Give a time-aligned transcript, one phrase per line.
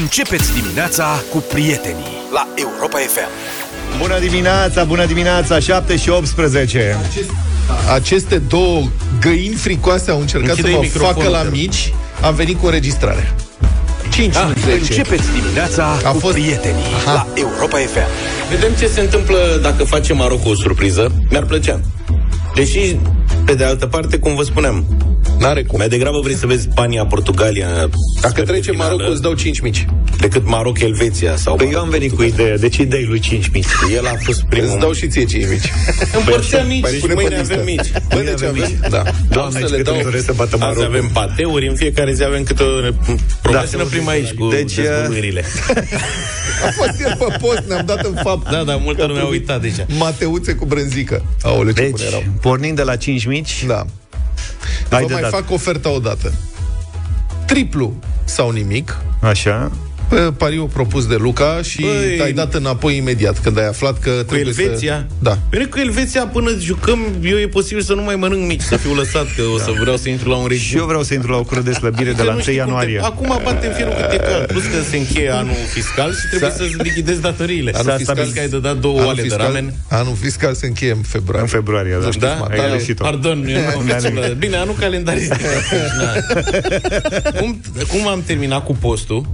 [0.00, 3.28] Începeți dimineața cu prietenii la Europa FM.
[3.98, 6.96] Bună dimineața, bună dimineața, 7 și 18.
[7.08, 7.30] Acest,
[7.94, 8.82] aceste două
[9.20, 11.52] găini fricoase au încercat Închide-i să mă microfonul, facă la te rog.
[11.52, 11.92] mici.
[12.22, 13.34] Am venit cu înregistrare.
[14.10, 14.72] 5 Da, în 10.
[14.72, 17.12] începeți dimineața A cu fost- prietenii Aha.
[17.12, 18.08] la Europa FM.
[18.50, 21.12] Vedem ce se întâmplă dacă face Maroc o surpriză.
[21.30, 21.80] Mi-ar plăcea.
[22.54, 22.96] Deși,
[23.44, 24.84] pe de altă parte, cum vă spuneam,
[25.44, 25.78] N-are cum.
[25.78, 29.34] mai degrabă vrei să vezi Spania, Portugalia Dacă sfert de trece finală, Marocul, îți dau
[29.34, 29.86] 5 mici.
[30.18, 33.94] decât Maroc, Elveția sau Păi eu Maroc, am venit cu ideea, deci idei lui 5.000.
[33.94, 34.68] El a fost primul.
[34.68, 35.72] Îți dau și ție 5 mici.
[36.18, 37.52] Împărțeam mici Mai și pune pe mâine listă.
[37.52, 37.90] avem mici.
[37.92, 38.90] Bă, Mâine deci avem avem, mici.
[38.90, 39.02] da.
[39.30, 40.00] Doamne, Am să ce le dau.
[40.02, 40.84] doresc să bată Azi Marocul.
[40.84, 42.66] avem pateuri, în fiecare zi avem câte o
[43.42, 43.76] promesă Da.
[43.76, 45.44] ne oprim aici cu Deci, deci, dezvăluirile.
[46.66, 48.50] A fost el pe post, ne-am dat în fapt.
[48.50, 49.86] Da, dar multă lume a uitat deja.
[49.98, 51.24] Mateuțe cu brânzică.
[51.42, 52.22] Aoleu, ce Deci, bune erau.
[52.40, 53.84] pornind de la 5 mici, Da.
[54.90, 55.30] Hai Vă de mai dat.
[55.30, 56.32] fac oferta odată.
[57.46, 58.96] Triplu sau nimic.
[59.22, 59.83] așa, Pe
[60.36, 62.20] pariu propus de Luca și Băi.
[62.22, 65.06] ai dat înapoi imediat când ai aflat că Cu trebuie Elveția?
[65.08, 65.14] să...
[65.22, 65.38] Da.
[65.50, 68.94] Bine, cu Elveția până jucăm, eu e posibil să nu mai mănânc mici, să fiu
[68.94, 70.64] lăsat, că o să vreau să intru la un regim.
[70.66, 72.40] și eu vreau să intru la o cură de slăbire de Că la nu 1
[72.40, 72.98] știu cum ianuarie.
[72.98, 73.04] Te...
[73.04, 74.46] Acum batem fierul cât e cald.
[74.46, 77.70] Plus că se încheie anul fiscal și trebuie S-a- să-ți lichidezi datoriile.
[77.74, 79.74] Anul S-a fiscal- stabilit că ai de dat două Anul oale de fiscal- ramen.
[79.88, 81.40] Anul fiscal se încheie în februarie.
[81.42, 82.08] În februarie, da.
[82.18, 82.34] Da?
[82.34, 83.04] mă, Da, ai greșit-o.
[83.04, 84.22] Pardon, eu nu am Da, făcut nimic.
[84.28, 85.36] la- Bine, anul calendaristic.
[87.40, 89.26] cum, cum am terminat cu postul?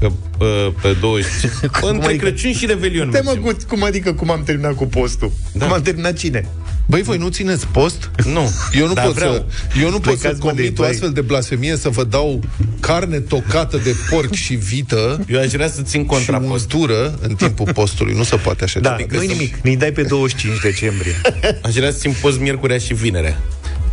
[0.00, 1.26] Că, pe, pe 20.
[1.90, 2.24] Între adică?
[2.24, 3.10] Crăciun și Revelion.
[3.10, 3.42] Te mă, mergem.
[3.52, 5.32] cu, cum adică cum am terminat cu postul?
[5.52, 5.64] Da.
[5.66, 6.48] Cum am terminat cine?
[6.88, 8.10] Băi, voi nu țineți post?
[8.24, 8.50] Nu.
[8.72, 9.32] Eu nu Dar pot vreau.
[9.32, 9.44] să,
[9.80, 10.90] eu nu pot să Plecați, mă, de comit o băi.
[10.90, 12.40] astfel de blasfemie să vă dau
[12.80, 16.72] carne tocată de porc și vită Eu aș vrea să țin și contrapost.
[16.72, 18.14] untură în timpul postului.
[18.14, 19.16] Nu se poate așa Da, ceva.
[19.16, 19.56] nu-i nimic.
[19.62, 21.14] Ne dai pe 25 decembrie.
[21.62, 23.40] Aș vrea să țin post miercurea și vinerea.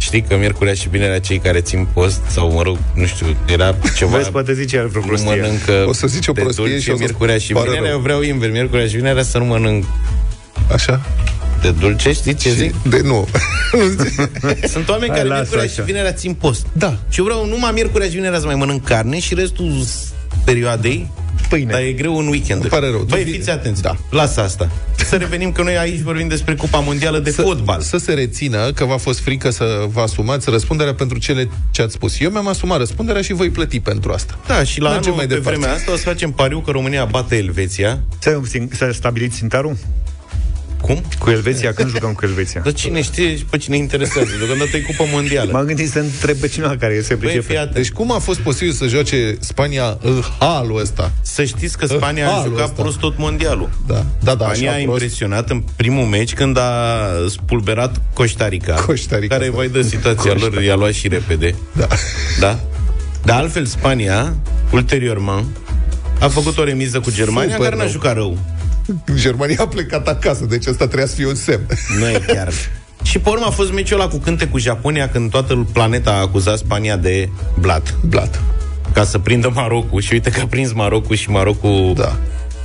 [0.03, 3.75] Știi că miercurea și vinerea cei care țin post, sau mă rog, nu știu, era
[3.97, 4.17] ceva...
[4.17, 5.29] Vezi, poate zice el vreo nu prostie.
[5.29, 7.87] mănâncă O să zici o de prostie dulce și o să miercurea și pară vinerea,
[7.89, 7.97] rău.
[7.97, 9.85] eu vreau invers, miercurea și vinerea să nu mănânc
[10.71, 11.01] Așa?
[11.61, 12.73] de dulce, știi ce zic?
[12.89, 13.27] De nu.
[13.73, 14.67] nu zice.
[14.67, 15.73] Sunt oameni Hai, care lasă miercurea așa.
[15.73, 16.65] și vinerea țin post.
[16.71, 16.97] Da.
[17.09, 20.11] Și eu vreau numai miercurea și vinerea să mai mănânc carne și restul s-
[20.45, 21.11] perioadei
[21.49, 21.71] Pâine.
[21.71, 22.61] Dar e greu în weekend.
[22.61, 22.99] Îmi pare rău.
[22.99, 23.81] Tu Băi, vii- fiți atenți.
[23.81, 23.95] Da.
[24.09, 24.69] Lasă asta.
[25.13, 27.81] Să revenim că noi aici vorbim despre Cupa Mondială de fotbal.
[27.81, 31.93] Să se rețină că v-a fost frică să vă asumați răspunderea pentru cele ce ați
[31.93, 32.19] spus.
[32.19, 34.39] Eu mi-am asumat răspunderea și voi plăti pentru asta.
[34.47, 35.59] Da, și la Mergem anul, mai pe departe.
[35.59, 37.99] vremea asta o să facem pariu că România bate Elveția.
[38.19, 38.41] S-a,
[38.71, 39.77] s-a stabilit țintarul?
[40.85, 41.01] Cum?
[41.19, 41.73] Cu Elveția?
[41.73, 42.61] Când jucăm cu Elveția?
[42.63, 44.29] Dar cine știe și pe cine interesează?
[44.37, 45.51] Deocamdată e Cupa Mondială.
[45.51, 47.57] M-am gândit să întreb pe cineva care se Băi, fii pricepe.
[47.57, 47.75] atent.
[47.75, 51.11] Deci cum a fost posibil să joace Spania în halul ăsta?
[51.21, 52.81] Să știți că Spania a Halul jucat ăsta.
[52.81, 53.69] prost tot mondialul.
[53.87, 55.01] Da, da, da Spania a așa prost.
[55.01, 59.55] impresionat în primul meci când a spulberat Costa Rica, Costa Rica, care da.
[59.55, 61.55] vai de situația lor, i-a luat și repede.
[61.71, 61.87] Da.
[62.39, 62.59] Da?
[63.23, 64.35] Dar altfel Spania,
[64.71, 65.45] ulterior,
[66.19, 67.91] a făcut o remiză cu Germania, Super care n-a rău.
[67.91, 68.37] jucat rău.
[69.15, 71.65] Germania a plecat acasă, deci asta trebuia să fie un semn.
[71.99, 72.49] Nu e chiar.
[73.03, 76.19] și pe urmă a fost meciul ăla cu cânte cu Japonia, când toată planeta a
[76.19, 77.29] acuzat Spania de
[77.59, 77.95] blat.
[78.07, 78.41] Blat.
[78.93, 80.01] Ca să prindă Marocul.
[80.01, 81.93] Și uite că a prins Marocul și Marocul...
[81.95, 82.15] Da.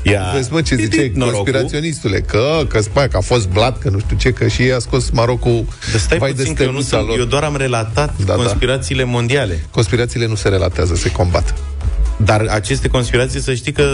[0.02, 0.22] Ia.
[0.34, 1.38] Vezi, mă, ce Titit, ziceai, norocul.
[1.42, 4.72] conspiraționistule, că, că Spania, că a fost blat, că nu știu ce, că și ei
[4.72, 7.18] a scos Marocul Dar stai vai puțin, de că eu, nu steluța sunt, lor.
[7.18, 8.34] eu doar am relatat Da, da.
[8.34, 9.64] conspirațiile mondiale.
[9.70, 11.54] Conspirațiile nu se relatează, se combat.
[12.24, 13.86] Dar aceste conspirații, să știi că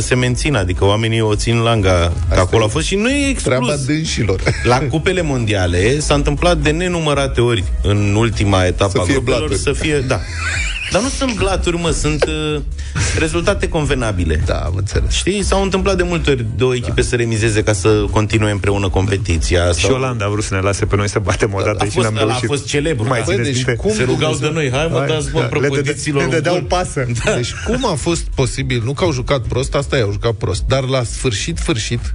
[0.00, 3.64] se mențin, adică oamenii o țin langa, că acolo a fost și nu e Treaba
[3.66, 3.86] exclus.
[3.86, 4.40] dânșilor.
[4.64, 9.38] La cupele mondiale s-a întâmplat de nenumărate ori în ultima etapă Să a fie grupelor
[9.38, 9.60] blaturi.
[9.60, 10.20] să fie, da.
[10.92, 12.60] Dar nu sunt blaturi, mă, sunt uh,
[13.18, 14.42] rezultate convenabile.
[14.46, 15.12] Da, am înțeles.
[15.12, 17.06] Știi, s-au întâmplat de multe ori două echipe Da.
[17.06, 19.72] să remizeze ca să continue împreună competiția.
[19.72, 19.94] Și sau...
[19.94, 22.06] Olanda a vrut să ne lase pe noi să batem o dată A și fost,
[22.06, 22.46] n-am ăla a reușit.
[22.48, 23.06] fost celebru.
[23.08, 23.24] Mai da.
[23.24, 23.82] țineți Băi, deci minte?
[23.82, 24.52] cum Se rugau de Dumnezeu?
[24.52, 26.64] noi, hai mă, Hai, dați bă, da, le dădea- prăpădiților le un dădeau gol.
[26.64, 27.06] pasă.
[27.24, 27.32] Da.
[27.34, 28.82] Deci cum a fost posibil?
[28.84, 30.62] Nu că au jucat prost, asta e, au jucat prost.
[30.68, 32.14] Dar la sfârșit, sfârșit,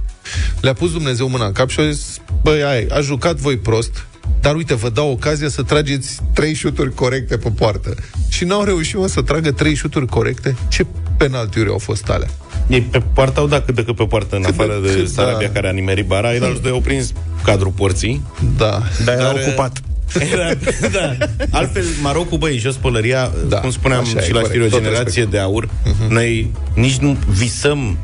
[0.60, 4.06] le-a pus Dumnezeu mâna în cap și a zis, băi, ai, a jucat voi prost,
[4.40, 7.94] dar uite, vă dau ocazia să trageți trei șuturi corecte pe poartă.
[8.28, 10.56] Și n-au reușit, mă, să tragă trei șuturi corecte?
[10.68, 12.28] Ce penaltiuri au fost alea?
[12.66, 14.94] Ei pe poartă au dat cât de cât pe poartă, în Cât de afară de
[14.94, 15.52] cât, Sarabia da.
[15.52, 17.12] care a nimerit bara, ei alți doi au prins
[17.44, 18.22] cadrul porții.
[18.56, 18.82] Da.
[19.04, 19.82] Dar era Dar, ocupat.
[20.32, 20.54] Era,
[20.90, 21.16] da.
[21.50, 24.68] Altfel, Marocul, băi, jos pălăria, Da, cum spuneam așa e, și la corect, știri, o
[24.68, 25.30] tot generație respect.
[25.30, 26.08] de aur, uh-huh.
[26.08, 27.98] noi nici nu visăm,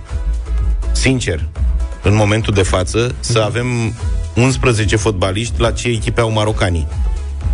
[0.92, 1.48] sincer,
[2.02, 3.20] în momentul de față, uh-huh.
[3.20, 3.94] să avem
[4.36, 6.86] 11 fotbaliști la ce echipe au marocanii.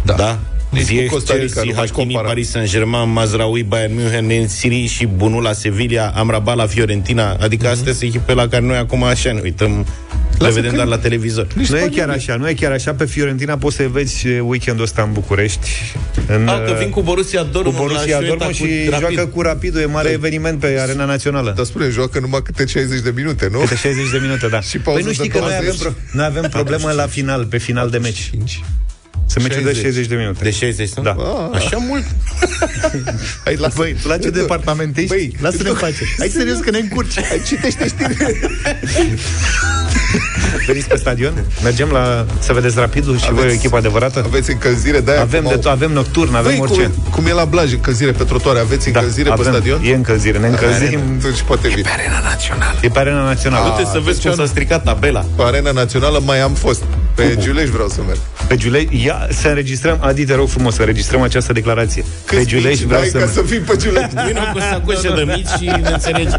[0.02, 0.14] Da.
[0.14, 0.38] Da?
[0.70, 2.26] Nici Ziyech, cu Costa Rica Chelsea, nu mai Hakimi, compara.
[2.28, 7.36] Paris Saint-Germain, Mazraoui, Bayern München, Nensiri și Bunul la Sevilla, Amrabat la Fiorentina.
[7.40, 7.72] Adică Mhm.
[7.72, 9.86] astea sunt echipe la care noi acum așa ne uităm
[10.40, 11.46] Le vedem doar la televizor.
[11.68, 12.94] Nu e chiar așa, nu e chiar așa.
[12.94, 15.68] Pe Fiorentina poți să vezi weekendul ăsta în București.
[16.26, 19.08] În, A, că vin cu Borussia Dortmund cu Borussia la Dortmund Șueta și cu Rapid.
[19.16, 19.80] joacă cu Rapidul.
[19.80, 21.52] E mare eveniment pe Arena Națională.
[21.56, 23.58] Dar spune, joacă numai câte 60 de minute, nu?
[23.58, 24.60] Câte 60 de minute, da.
[24.60, 25.80] Și pauză păi nu știi de că noi avem, 20.
[25.82, 28.30] pro- noi avem problemă la final, pe final de meci.
[29.12, 29.22] 5.
[29.26, 29.84] Se meciul de 60.
[29.84, 30.38] 60 de minute.
[30.42, 31.02] De 60, nu?
[31.02, 31.16] Da.
[31.52, 32.04] Așa mult?
[33.44, 33.74] Hai, lasă.
[33.76, 35.08] Băi, tu la ce departament ești?
[35.08, 36.04] Băi, Lasă-ne în pace.
[36.18, 37.20] Hai serios că ne încurci.
[37.28, 38.16] Hai, citește știri.
[40.66, 41.32] Veniți pe stadion?
[41.62, 44.22] Mergem la să vedeți rapidul și voi o echipă adevărată?
[44.26, 45.20] Aveți încălzire de aia?
[45.20, 46.82] Avem, de tot, avem nocturn, avem Băi, orice.
[46.82, 49.52] cum, cum e la Blaj, încălzire pe trotuare, aveți încălzire pe avem.
[49.52, 49.80] stadion?
[49.84, 51.00] E încălzire, ne încălzim.
[51.18, 51.82] Atunci poate fi.
[51.88, 52.78] Arena Națională.
[52.82, 53.74] E pe arena națională.
[53.76, 55.20] Du-te să vezi cum s-a stricat tabela.
[55.36, 56.82] Pe Arena Națională mai am fost.
[57.14, 58.18] Pe Giulești vreau să merg.
[58.48, 62.04] Pe Giulești, ia să înregistrăm, Adi, te rog frumos, să înregistrăm această declarație.
[62.30, 63.36] pe Giulești vreau Hai să ca merg.
[63.36, 64.14] să fii pe Giulești.
[64.26, 66.34] Vino cu sacoșe de mici și ne înțelegi.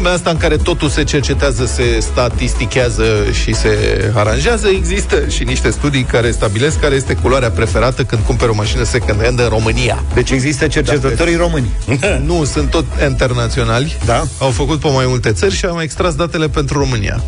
[0.00, 3.04] Lumea asta în care totul se cercetează, se statistichează
[3.42, 8.50] și se aranjează, există și niște studii care stabilesc care este culoarea preferată când cumperi
[8.50, 10.02] o mașină second-hand în România.
[10.14, 11.70] Deci există cercetătorii români.
[12.26, 13.96] Nu, sunt tot internaționali.
[14.04, 14.26] Da.
[14.38, 17.22] Au făcut pe mai multe țări și am extras datele pentru România.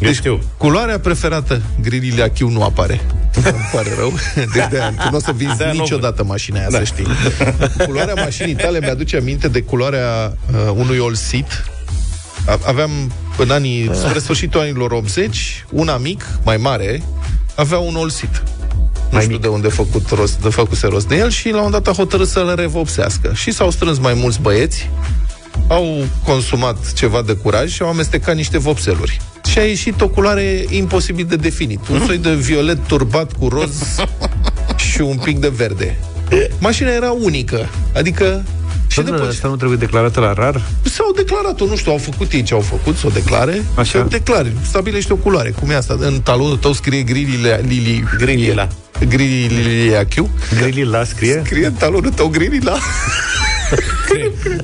[0.00, 0.40] Eu știu.
[0.56, 3.00] culoarea preferată, grilile Achiu nu apare.
[3.34, 4.12] Îmi pare rău.
[4.34, 6.78] Deci de tu nu o să vinzi De-aia nu niciodată mașina aia, da.
[6.78, 7.06] să știi.
[7.86, 11.46] Culoarea mașinii tale mi-aduce aminte de culoarea uh, unui Olsit.
[11.46, 11.75] A-
[12.66, 12.90] Aveam
[13.38, 17.02] în anii, spre sfârșitul anilor 80, un amic mai mare
[17.54, 18.42] avea un Olsit.
[18.82, 19.42] Nu Mai știu mic.
[19.42, 21.92] de unde a făcut rost, de făcuse rost de el și la un dat a
[21.92, 23.32] hotărât să-l revopsească.
[23.34, 24.90] Și s-au strâns mai mulți băieți,
[25.68, 29.20] au consumat ceva de curaj și au amestecat niște vopseluri.
[29.50, 31.88] Și a ieșit o culoare imposibil de definit.
[31.88, 33.82] Un soi de violet turbat cu roz
[34.90, 35.98] și un pic de verde.
[36.58, 37.68] Mașina era unică.
[37.94, 38.44] Adică
[38.96, 40.62] și Domnule, după asta nu trebuie declarată la rar?
[40.82, 43.64] S-au declarat-o, nu știu, au făcut ei ce au făcut, să o declare.
[43.74, 43.98] Așa.
[43.98, 45.50] Să declare, stabilește o culoare.
[45.50, 45.96] Cum e asta?
[45.98, 48.04] În talonul tău scrie grilile lili...
[48.18, 48.68] Grilila.
[49.08, 50.30] Grilile achiu.
[50.60, 51.42] Grilila scrie?
[51.44, 52.78] Scrie în talonul tău grilila.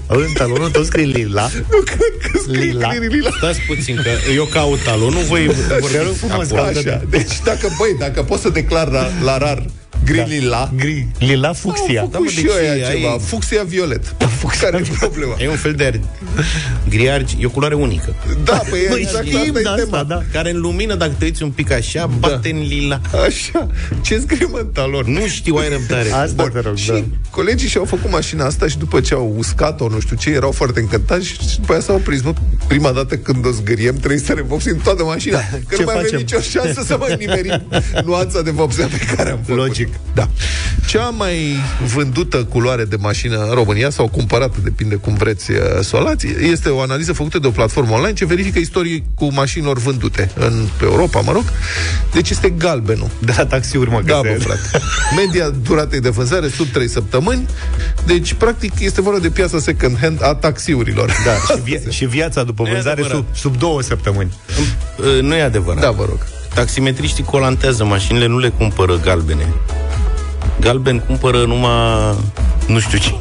[0.06, 1.48] În talonul tău scrie lila.
[1.70, 2.88] Nu cred că scrie Lila.
[2.94, 3.30] grilila.
[3.36, 5.50] Stați puțin, că eu caut talonul, voi
[5.80, 6.60] vorbiți frumos, acolo.
[6.60, 7.02] Așa.
[7.08, 9.64] Deci dacă, băi, dacă poți să declar la, la rar
[10.04, 11.06] grilila, Gri.
[11.18, 12.00] Lila Au fucsia.
[12.00, 13.18] făcut Da, mă, și deci eu aia ai- ceva.
[13.18, 14.14] Fucsia violet.
[14.60, 15.34] Care e problema?
[15.38, 16.00] E un fel de
[16.88, 18.14] gri argi, e o culoare unică.
[18.44, 20.02] Da, păi Băi, exact știm asta de e asta, tema.
[20.02, 20.22] da.
[20.32, 23.00] Care în lumină, dacă te uiți un pic așa, bate în lila.
[23.26, 23.66] Așa.
[24.00, 25.04] Ce scrie mă în talon?
[25.06, 26.10] Nu știu, ai răbdare.
[26.10, 27.04] Asta te rog, și da.
[27.30, 30.80] colegii și-au făcut mașina asta și după ce au uscat-o, nu știu ce, erau foarte
[30.80, 32.20] încântați și după aia s-au prins.
[32.20, 32.32] Bă,
[32.66, 35.38] prima dată când o zgâriem, trebuie să revopsim toată mașina.
[35.68, 36.18] Că Ce nu mai avem facem?
[36.18, 37.62] nicio șansă să mai nimerim
[38.06, 39.56] nuanța de vopsea pe care am făcut.
[39.56, 39.88] Logic.
[40.14, 40.28] Da.
[40.86, 41.56] Cea mai
[41.94, 46.26] vândută culoare de mașină în România sau cumpărată, depinde cum vreți uh, să o luați,
[46.40, 50.66] este o analiză făcută de o platformă online ce verifică istorii cu mașinilor vândute în
[50.82, 51.44] Europa, mă rog.
[52.12, 53.10] Deci este galbenul.
[53.26, 54.84] De la taxiuri, mă, Da, că bă, se- frate.
[55.16, 57.46] Media duratei de vânzare sub 3 săptămâni.
[58.06, 61.10] Deci, practic, este vorba de piața second-hand a taxiurilor.
[61.24, 63.16] Da, și, via- și viața după Nu e vânzare adevărat.
[63.16, 64.32] sub, sub două săptămăni.
[64.98, 65.82] Uh, Nu e adevărat.
[65.82, 66.18] Da, vă rog.
[66.54, 69.46] Taximetriștii colantează mașinile, nu le cumpără galbene.
[70.60, 72.14] Galben cumpără numai
[72.66, 73.18] nu știu cine.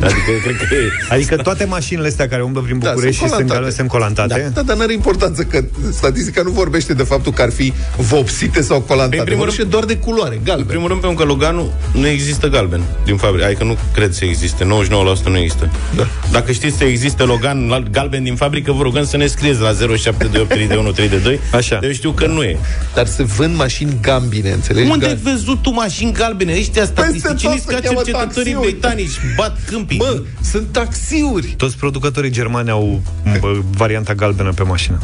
[0.00, 0.88] Adică cred că e...
[1.08, 3.52] Adică toate mașinile astea care umblă prin Da, București sunt și sunt, colantate.
[3.52, 4.50] galbene, sunt colantate.
[4.54, 8.80] Da, dar n-are importanță că statistica nu vorbește de faptul că ar fi vopsite sau
[8.80, 9.16] colantate.
[9.18, 10.66] În primul Vorbește doar de culoare, În galben.
[10.66, 13.46] primul rând, pe un Căluganu nu există galben din fabrică.
[13.46, 14.64] Adică nu cred să existe.
[14.64, 15.70] 99% nu există.
[15.96, 16.06] Da.
[16.30, 19.72] Dacă știți să existe Logan la- galben din fabrică, vă rugăm să ne scrieți la
[19.72, 21.38] 07283132.
[21.54, 21.78] Așa.
[21.82, 22.58] Eu știu că nu e.
[22.94, 24.90] Dar se vând mașini gambine, înțelegi?
[24.90, 26.52] Unde ai Gal- văzut tu mașini galbene?
[26.58, 28.12] Ăștia statisticieni tot se ca cheamă cercetătorii
[28.52, 28.60] taxiuri.
[28.70, 29.20] britanici.
[29.36, 29.96] Bat câmpii.
[29.96, 31.54] Bă, sunt taxiuri.
[31.56, 33.02] Toți producătorii germani au
[33.40, 34.98] bă, varianta galbenă pe mașină.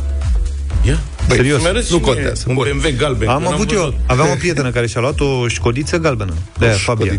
[0.87, 1.01] Ia.
[1.29, 2.45] Băi, serios, Să-mi arăți nu și mie contează.
[2.49, 2.67] Un Bun.
[2.81, 3.29] BMW galben.
[3.29, 3.95] Am că n-am avut eu, văzut.
[4.07, 6.35] aveam o prietenă care și-a luat o școdiță galbenă.
[6.59, 7.13] De aia, Fabia.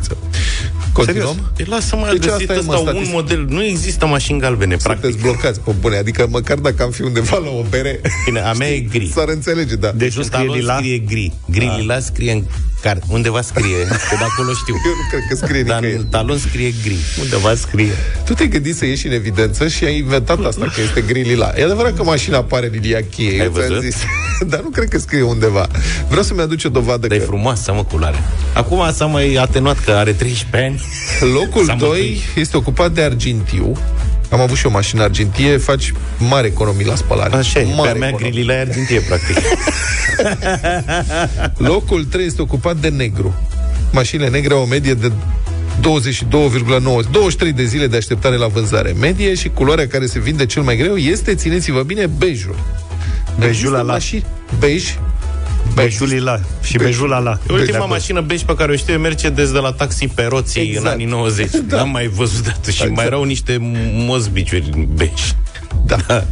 [0.89, 1.11] Școdiță.
[1.13, 1.33] Continuăm?
[1.33, 1.51] Serios?
[1.55, 3.13] Păi lasă-mă, Deci deci asta găsit e, ăsta mă, un statistic.
[3.13, 3.45] model.
[3.49, 5.03] Nu există mașini galbene, practic.
[5.09, 5.95] Sunteți blocați pe bune.
[5.97, 9.11] Adică măcar dacă am fi undeva la o bere, Bine, a mea e gri.
[9.15, 9.91] s-ar înțelege, da.
[9.95, 10.75] Deci Jos scrie talon lila.
[10.75, 11.33] scrie gri.
[11.45, 12.43] Gri lila scrie în
[12.81, 13.03] carte.
[13.09, 14.73] Undeva scrie, că de acolo știu.
[14.85, 15.99] Eu nu cred că scrie Dar nicăieri.
[16.01, 16.95] în talon scrie gri.
[17.21, 17.91] Undeva scrie.
[18.25, 21.51] Tu te-ai gândit să ieși în evidență și ai inventat asta, că este gri lila.
[21.57, 23.83] E adevărat că mașina apare lilia cheie, Ai eu ți-am văzut?
[23.83, 23.95] zis.
[24.51, 25.67] Dar nu cred că scrie undeva.
[26.07, 28.17] Vreau să-mi aduce o dovadă Dar e că frumoasă, mă, culoare.
[28.53, 30.78] Acum s-a mai atenuat că are 13 ani.
[31.33, 32.21] Locul S-a 2 mântuit.
[32.35, 33.77] este ocupat de argintiu.
[34.31, 37.35] Am avut și o mașină argintie, faci mare economii la spălare.
[37.35, 38.31] Așa e, pe mare a mea economii.
[38.31, 39.37] grilila e argintie, practic.
[41.71, 43.35] Locul 3 este ocupat de negru.
[43.91, 45.11] Mașinile negre au o medie de
[45.81, 50.61] 22,9, 23 de zile de așteptare la vânzare medie și culoarea care se vinde cel
[50.61, 52.55] mai greu este, țineți-vă bine, bejul.
[53.37, 53.93] Bejul Există ala.
[53.97, 54.25] mașini-
[54.59, 54.83] Bej.
[55.73, 57.39] Bejul la și bejul la la.
[57.49, 60.61] Ultima Bej, mașină beige pe care o știu e Mercedes de la Taxi pe roții
[60.61, 60.85] Exact.
[60.85, 61.49] în anii 90.
[61.67, 61.75] Da.
[61.75, 62.75] N-am mai văzut de atunci.
[62.75, 63.07] Și mai Exact.
[63.07, 63.57] erau niște
[63.93, 65.23] mozbiciuri beige.
[65.85, 66.25] Da.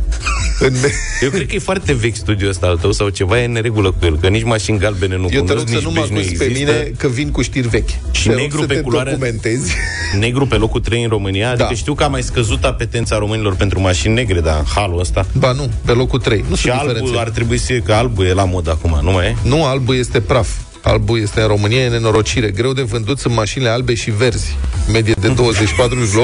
[0.60, 0.74] În,
[1.22, 3.92] Eu cred că e foarte vechi studiul ăsta al tău sau ceva e în neregulă
[3.92, 5.96] cu el, că nici mașini galbene nu eu te cunosc, rog să nici nu mă
[6.00, 6.72] beige nu acuzi pe există.
[6.72, 7.90] mine că vin cu știri vechi.
[8.12, 9.10] Și Te rog negru să pe te culoare?
[9.10, 9.74] documentezi.
[10.20, 11.76] Negru pe locul 3 în România, adică Da.
[11.76, 15.26] știu că a mai scăzut apetența românilor pentru mașini negre, dar în halul ăsta.
[15.38, 16.46] Ba nu, pe locul 3.
[16.50, 17.20] Nu Și sunt albul diferențe.
[17.20, 19.36] ar trebui să fie, că albul e la mod acum, nu mai e?
[19.44, 20.50] Nu, albul este praf.
[20.82, 22.50] Albul este în România, e nenorocire.
[22.52, 24.56] Greu de vândut sunt mașinile albe și verzi.
[24.92, 25.34] Medie de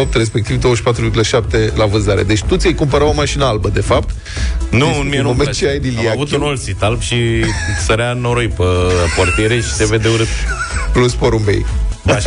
[0.05, 2.23] 24,8, respectiv 24,7 la vânzare.
[2.23, 4.09] Deci tu ți-ai cumpărat o mașină albă, de fapt.
[4.69, 5.59] Nu, Deci, mie în nu-mi moment place.
[5.65, 7.15] ce ai din Am avut Iachiu- un olsit alb și
[7.85, 8.63] sărea noroi pe
[9.15, 10.27] portiere și se vede urât.
[10.93, 11.65] Plus porumbei.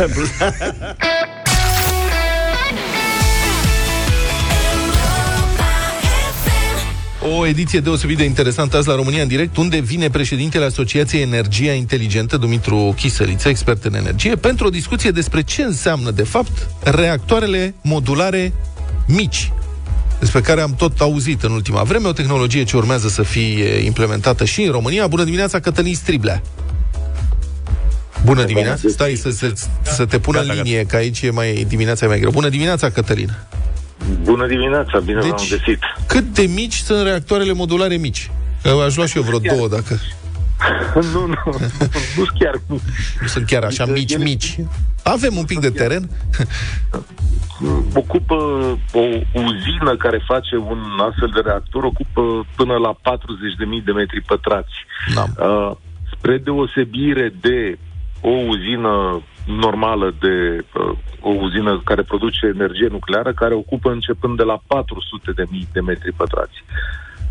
[7.35, 11.71] O ediție deosebit de interesantă azi la România în direct, unde vine președintele Asociației Energia
[11.71, 17.73] Inteligentă, Dumitru Chisăliță, expert în energie, pentru o discuție despre ce înseamnă, de fapt, reactoarele
[17.81, 18.53] modulare
[19.07, 19.51] mici,
[20.19, 24.45] despre care am tot auzit în ultima vreme, o tehnologie ce urmează să fie implementată
[24.45, 25.07] și în România.
[25.07, 26.41] Bună dimineața, Cătălin Striblea!
[28.23, 28.89] Bună dimineața!
[28.89, 32.19] Stai să, să, să te pună în linie, că aici e mai, dimineața e mai
[32.19, 32.31] greu.
[32.31, 33.37] Bună dimineața, Cătălin!
[34.23, 35.79] Bună dimineața, bine Deci- v-am găsit.
[36.07, 38.31] Cât de mici sunt reactoarele modulare mici?
[38.63, 39.99] Că aș lua și eu vreo două, dacă
[41.13, 41.35] nu, nu,
[42.17, 44.57] nu sunt chiar nu sunt chiar așa Adică mici, ele- mici.
[45.03, 46.09] Avem un pic de teren.
[47.93, 48.35] ocupă
[48.93, 48.99] o
[49.33, 54.73] uzină care face un astfel de reactor, ocupă până la 40.000 de metri pătrați.
[55.15, 55.25] Da.
[55.45, 55.71] Uh,
[56.17, 57.77] spre deosebire de
[58.21, 64.43] o uzină normală de uh, o uzină care produce energie nucleară, care ocupă începând de
[64.43, 66.63] la 400 de mii de metri pătrați.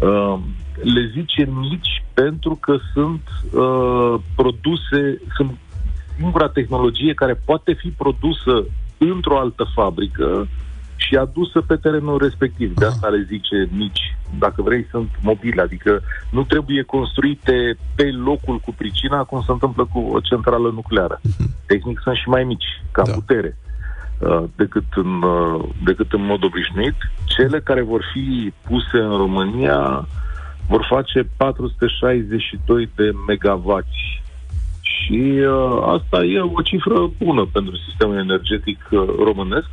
[0.00, 0.38] Uh,
[0.82, 3.20] le zice mici pentru că sunt
[3.52, 5.58] uh, produse, sunt
[6.16, 8.64] singura tehnologie care poate fi produsă
[8.98, 10.48] într-o altă fabrică
[10.96, 12.74] și adusă pe terenul respectiv.
[12.74, 14.15] De asta le zice mici.
[14.38, 19.88] Dacă vrei, sunt mobile, adică nu trebuie construite pe locul cu pricina, cum se întâmplă
[19.92, 21.20] cu o centrală nucleară.
[21.66, 23.10] Tehnic sunt și mai mici, ca Da.
[23.10, 23.14] da.
[23.14, 23.56] putere,
[24.18, 26.96] uh, decât în, uh, decât în mod obișnuit.
[27.24, 30.08] Cele care vor fi puse în România
[30.68, 34.22] vor face 462 de megavați
[34.80, 39.66] și uh, asta e o cifră bună pentru sistemul energetic uh, românesc.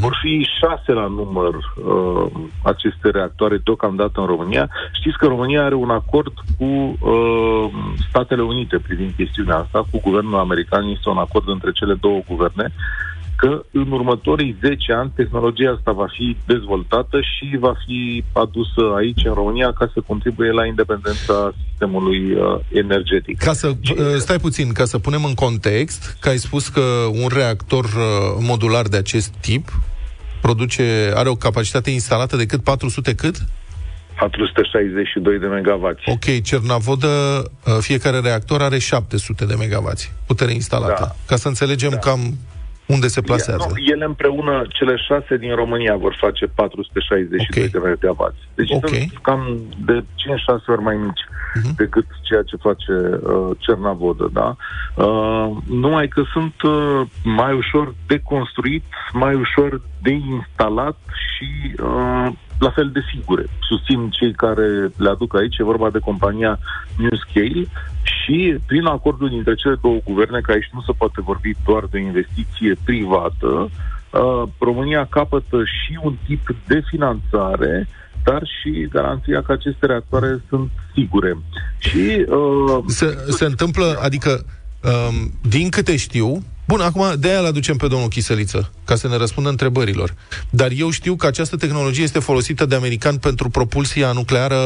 [0.00, 2.30] Vor fi șase la număr uh,
[2.62, 4.70] aceste reactoare deocamdată în România.
[4.92, 7.70] Știți că România are un acord cu uh,
[8.08, 10.84] Statele Unite privind chestiunea asta, cu guvernul american.
[10.84, 12.72] Este un acord între cele două guverne
[13.40, 19.24] că în următorii 10 ani tehnologia asta va fi dezvoltată și va fi adusă aici
[19.24, 23.38] în România ca să contribuie la independența sistemului uh, energetic.
[23.38, 26.80] Ca să, uh, stai puțin, ca să punem în context, că ai spus că
[27.22, 27.92] un reactor uh,
[28.40, 29.68] modular de acest tip
[30.40, 33.36] produce, are o capacitate instalată de cât 400 cât?
[34.18, 36.02] 462 de megavați.
[36.06, 41.02] Ok, Cernavodă, uh, fiecare reactor are 700 de megavați putere instalată.
[41.02, 41.14] Da.
[41.26, 42.20] Ca să înțelegem cam
[42.88, 43.66] unde se plasează.
[43.68, 47.70] Nu, ele împreună, cele șase din România vor face 462 Ok.
[47.70, 48.38] de megavați.
[48.54, 48.86] Deci Ok.
[48.88, 51.20] sunt cam de 5-6 ori mai mici
[51.54, 51.74] Mhm.
[51.76, 54.56] decât ceea ce face uh, Cernavodă, da?
[55.04, 60.98] Uh, numai că sunt uh, mai ușor de construit, mai ușor de instalat
[61.32, 62.28] și uh,
[62.58, 63.44] la fel de sigure.
[63.68, 64.66] Susțin cei care
[64.96, 66.58] le aduc aici, e vorba de compania
[66.96, 67.66] New Scale
[68.08, 71.98] și prin acordul dintre cele două guverne, că aici nu se poate vorbi doar de
[71.98, 73.70] investiție privată,
[74.10, 77.88] uh, România capătă și un tip de finanțare
[78.24, 81.38] dar și garanția că aceste reactoare sunt sigure.
[81.78, 84.44] Și uh, Se, se întâmplă, adică,
[84.82, 89.08] um, din câte știu, bun, acum de aia îl aducem pe domnul Chisăliță, ca să
[89.08, 90.10] ne răspundă întrebărilor.
[90.50, 94.56] Dar eu știu că această tehnologie este folosită de americani pentru propulsia nucleară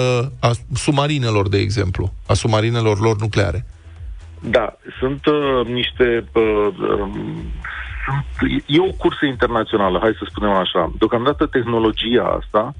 [0.40, 3.66] a submarinelor, de exemplu, a submarinelor lor nucleare.
[4.40, 6.24] Da, sunt uh, niște.
[6.32, 6.42] Uh,
[7.00, 7.42] um,
[8.04, 10.92] sunt, e o cursă internațională, hai să spunem așa.
[10.98, 12.74] Deocamdată tehnologia asta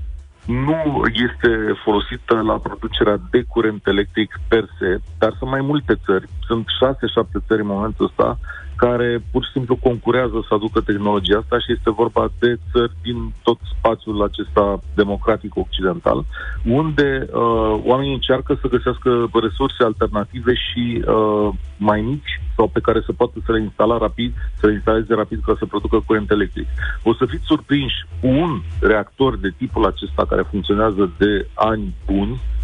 [0.46, 1.50] nu este
[1.84, 6.28] folosită la producerea de curent electric per se, dar sunt mai multe țări.
[6.46, 8.38] Sunt șase-șapte țări în momentul ăsta
[8.86, 13.32] care pur și simplu concurează să aducă tehnologia asta și este vorba de țări din
[13.42, 16.24] tot spațiul acesta democratic occidental,
[16.64, 23.00] unde uh, oamenii încearcă să găsească resurse alternative și uh, mai mici sau pe care
[23.06, 26.66] să poată să le instala rapid, să le instaleze rapid ca să producă curent electric.
[27.02, 32.30] O să fiți surprinși cu un reactor de tipul acesta care funcționează de ani buni,
[32.30, 32.61] uh,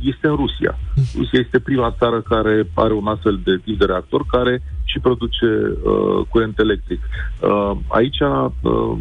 [0.00, 0.78] este în Rusia.
[1.16, 5.46] Rusia este prima țară care are un astfel de tip de reactor care și produce
[5.46, 7.00] uh, curent electric.
[7.40, 8.50] Uh, aici, uh,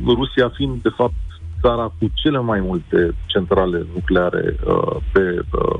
[0.06, 1.14] Rusia fiind, de fapt,
[1.62, 5.80] țara cu cele mai multe centrale nucleare uh, pe, uh,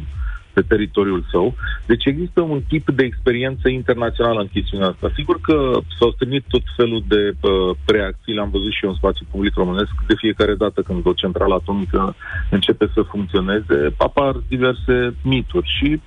[0.54, 1.56] pe teritoriul său.
[1.86, 5.12] Deci există un tip de experiență internațională în chestiunea asta.
[5.16, 9.26] Sigur că s-au strânit tot felul de uh, reacții, le-am văzut și eu în spațiu
[9.32, 12.16] public românesc, de fiecare dată când o centrală atomică
[12.50, 16.02] începe să funcționeze, apar diverse mituri și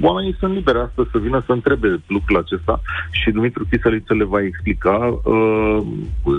[0.00, 2.80] oamenii sunt liberi astăzi să vină să întrebe lucrul acesta
[3.10, 5.20] și Dumitru Chisăliță le va explica.
[5.24, 5.80] Uh,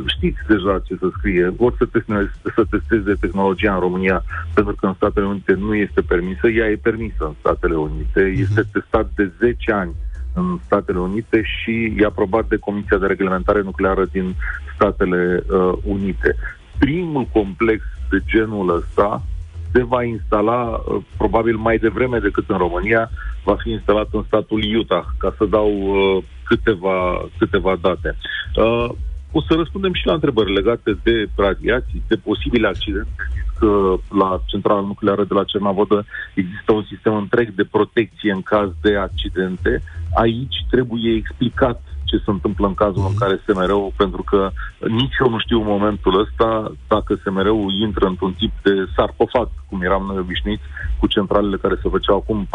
[0.05, 4.85] știți deja ce să scrie, vor să, testeze, să testeze tehnologia în România, pentru că
[4.85, 9.31] în Statele Unite nu este permisă, ea e permisă în Statele Unite, este testat de
[9.39, 9.95] 10 ani
[10.33, 14.35] în Statele Unite și e aprobat de Comisia de Reglementare Nucleară din
[14.75, 16.35] Statele uh, Unite.
[16.77, 19.23] Primul complex de genul ăsta
[19.71, 23.09] se va instala uh, probabil mai devreme decât în România,
[23.43, 28.15] va fi instalat în statul Utah, ca să dau uh, câteva, câteva date.
[28.55, 28.89] Uh,
[29.31, 33.09] o să răspundem și la întrebări legate de radiații, de posibile accidente.
[33.29, 38.41] Știți că la centrala nucleară de la Cernavodă există un sistem întreg de protecție în
[38.41, 39.83] caz de accidente.
[40.13, 44.51] Aici trebuie explicat ce se întâmplă în cazul în care SMR-ul, pentru că
[44.87, 49.81] nici eu nu știu în momentul ăsta dacă SMR-ul intră într-un tip de sarcofag, cum
[49.81, 50.63] eram noi obișnuiți,
[50.99, 52.49] cu centralele care se făceau acum 40-50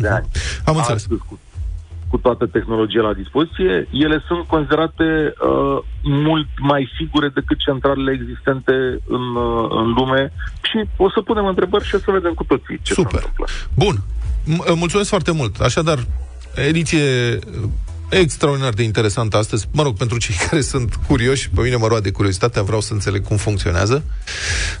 [0.00, 0.26] de ani.
[0.64, 1.02] Am înțeles.
[1.02, 1.38] Astăzi, cu,
[2.10, 8.72] cu toată tehnologia la dispoziție, ele sunt considerate uh, mult mai sigure decât centralele existente
[9.16, 10.32] în, uh, în lume
[10.62, 13.14] și o să punem întrebări și o să vedem cu toții ce se Super.
[13.14, 13.46] întâmplă.
[13.74, 13.96] Bun.
[14.54, 15.60] M- mulțumesc foarte mult.
[15.60, 15.98] Așadar,
[16.54, 17.38] ediție
[18.10, 19.68] extraordinar de interesantă astăzi.
[19.72, 23.22] Mă rog, pentru cei care sunt curioși, pe mine mă roade curiozitatea, vreau să înțeleg
[23.22, 24.04] cum funcționează.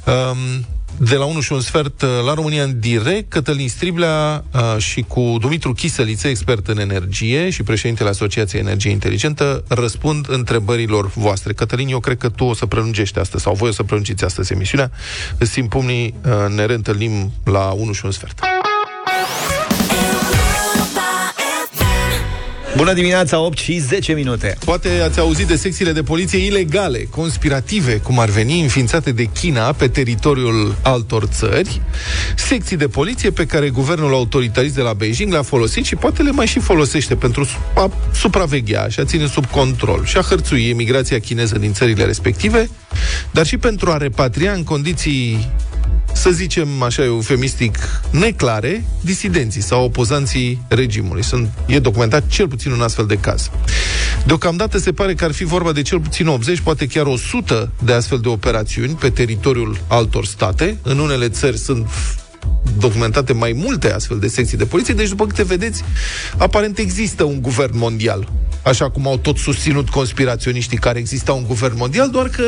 [0.06, 0.64] Um,
[0.98, 5.02] de la 1 și un sfert uh, la România în direct, Cătălin Striblea uh, și
[5.02, 11.52] cu Dumitru Chisăliță, expert în energie și președintele Asociației Energie Inteligentă, răspund întrebărilor voastre.
[11.52, 14.52] Cătălin, eu cred că tu o să prelungești astăzi, sau voi o să prelungiți astăzi
[14.52, 14.90] emisiunea.
[15.38, 18.40] Îți simt pumnii, uh, ne reîntâlnim la 1 și un sfert.
[22.76, 24.56] Bună dimineața, 8 și 10 minute.
[24.64, 29.72] Poate ați auzit de secțiile de poliție ilegale, conspirative, cum ar veni, înființate de China
[29.72, 31.80] pe teritoriul altor țări,
[32.36, 36.30] secții de poliție pe care guvernul autoritarist de la Beijing le-a folosit și poate le
[36.30, 41.18] mai și folosește pentru a supraveghea și a ține sub control și a hărțui emigrația
[41.18, 42.70] chineză din țările respective,
[43.30, 45.50] dar și pentru a repatria în condiții
[46.16, 47.78] să zicem așa eufemistic,
[48.10, 51.24] neclare, disidenții sau opozanții regimului.
[51.24, 53.50] Sunt, e documentat cel puțin un astfel de caz.
[54.26, 57.92] Deocamdată se pare că ar fi vorba de cel puțin 80, poate chiar 100 de
[57.92, 60.78] astfel de operațiuni pe teritoriul altor state.
[60.82, 61.88] În unele țări sunt
[62.78, 65.82] documentate mai multe astfel de secții de poliție, deci după câte vedeți,
[66.36, 68.28] aparent există un guvern mondial.
[68.62, 72.42] Așa cum au tot susținut conspiraționiștii care exista un guvern mondial, doar că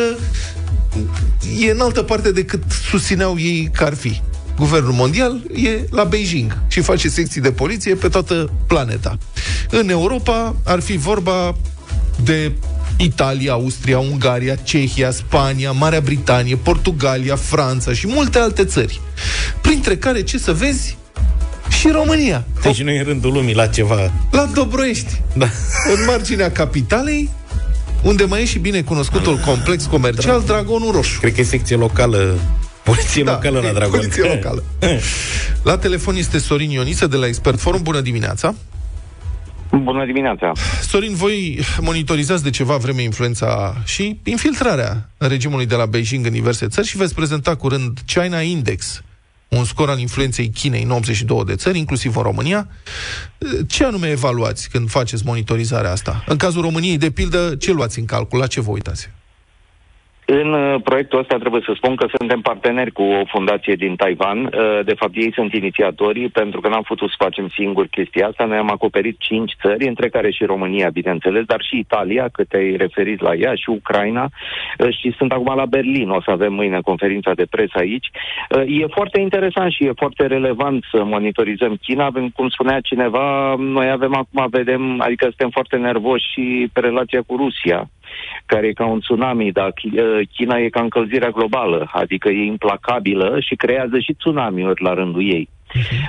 [1.59, 4.21] e în altă parte decât susțineau ei că ar fi.
[4.57, 9.19] Guvernul mondial e la Beijing și face secții de poliție pe toată planeta.
[9.71, 11.57] În Europa ar fi vorba
[12.25, 12.53] de
[12.97, 19.01] Italia, Austria, Ungaria, Cehia, Spania, Marea Britanie, Portugalia, Franța și multe alte țări.
[19.61, 20.97] Printre care, ce să vezi,
[21.79, 22.45] și România.
[22.63, 24.13] Deci nu e rândul lumii la ceva.
[24.31, 25.47] La Dobroiești, Da.
[25.95, 27.31] în marginea capitalei,
[28.03, 31.21] unde mai e și bine cunoscutul complex comercial Dragonul Roșu.
[31.21, 32.39] Cred că e secție locală,
[32.85, 33.99] poliție da, locală la e Dragon.
[33.99, 34.65] Poliție locală.
[35.63, 37.83] La telefon este Sorin Ioniță de la Expert Forum.
[37.83, 38.55] Bună dimineața!
[39.71, 40.53] Bună dimineața!
[40.83, 46.67] Sorin, voi monitorizați de ceva vreme influența și infiltrarea regimului de la Beijing în diverse
[46.67, 49.03] țări și veți prezenta curând China Index,
[49.49, 52.69] un scor al influenței Chinei în 82 de țări, inclusiv în România.
[53.67, 56.25] Ce anume evaluați când faceți monitorizarea asta?
[56.27, 58.39] În cazul României, de pildă, ce luați în calcul?
[58.39, 59.11] La ce vă uitați?
[60.31, 64.39] În uh, proiectul ăsta trebuie să spun că suntem parteneri cu o fundație din Taiwan.
[64.45, 68.45] Uh, De fapt, ei sunt inițiatorii pentru că n-am putut să facem singur chestia asta.
[68.45, 72.77] Noi am acoperit cinci țări, între care și România, bineînțeles, dar și Italia, că te-ai
[72.77, 74.29] referit la ea, și Ucraina.
[74.79, 78.09] Uh, Și sunt acum la Berlin, o să avem mâine conferința de presă aici.
[78.51, 82.05] Uh, E foarte interesant și e foarte relevant să monitorizăm China.
[82.05, 87.23] Avem, cum spunea cineva, noi avem acum, vedem, adică suntem foarte nervoși și pe relația
[87.27, 87.89] cu Rusia
[88.47, 92.45] care e ca un tsunami, dar Chi- uh, China e ca încălzirea globală, adică e
[92.45, 95.49] implacabilă și creează și tsunamiuri la rândul ei.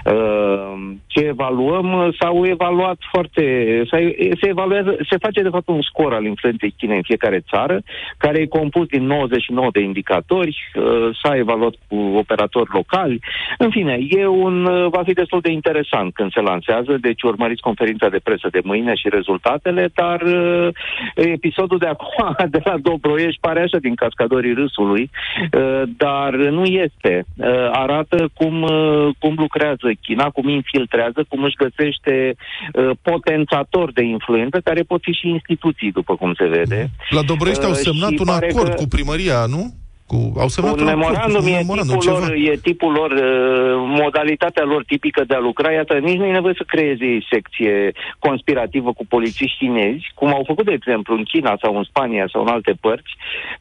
[0.05, 0.73] Uh,
[1.07, 3.43] Ce evaluăm s-au evaluat foarte...
[3.89, 3.97] s-a-
[4.41, 7.81] Se, evaluează, se face de fapt un scor al influenței Chinei în fiecare țară,
[8.17, 13.19] care e compus din 99 de indicatori, uh, s-a evaluat cu operatori locali.
[13.57, 17.61] În fine, e un, uh, va fi destul de interesant când se lansează, deci urmăriți
[17.61, 20.67] conferința de presă de mâine și rezultatele, dar uh,
[21.15, 25.09] episodul de acum, de la Dobroiești, pare așa din cascadorii râsului,
[25.57, 27.25] uh, dar nu este.
[27.37, 34.03] Uh, arată cum, uh, cum lucrează China, cum infiltrează, cum își găsește uh, potențatori de
[34.03, 36.89] influență, care pot fi și instituții, după cum se vede.
[37.09, 39.63] La Dobrești au Uh, semnat și un pare acord că- cu primăria, nu?
[40.11, 42.27] Cu, au semnat un un, acord, memorandum, un e, memorandum, tipul ceva.
[42.27, 45.71] lor, e tipul lor, uh, modalitatea lor tipică de a lucra.
[45.71, 50.43] Iată, nici nu e nevoie să creeze ei secție conspirativă cu polițiști chinezi, cum au
[50.47, 53.11] făcut, de exemplu, în China sau în Spania sau în alte părți,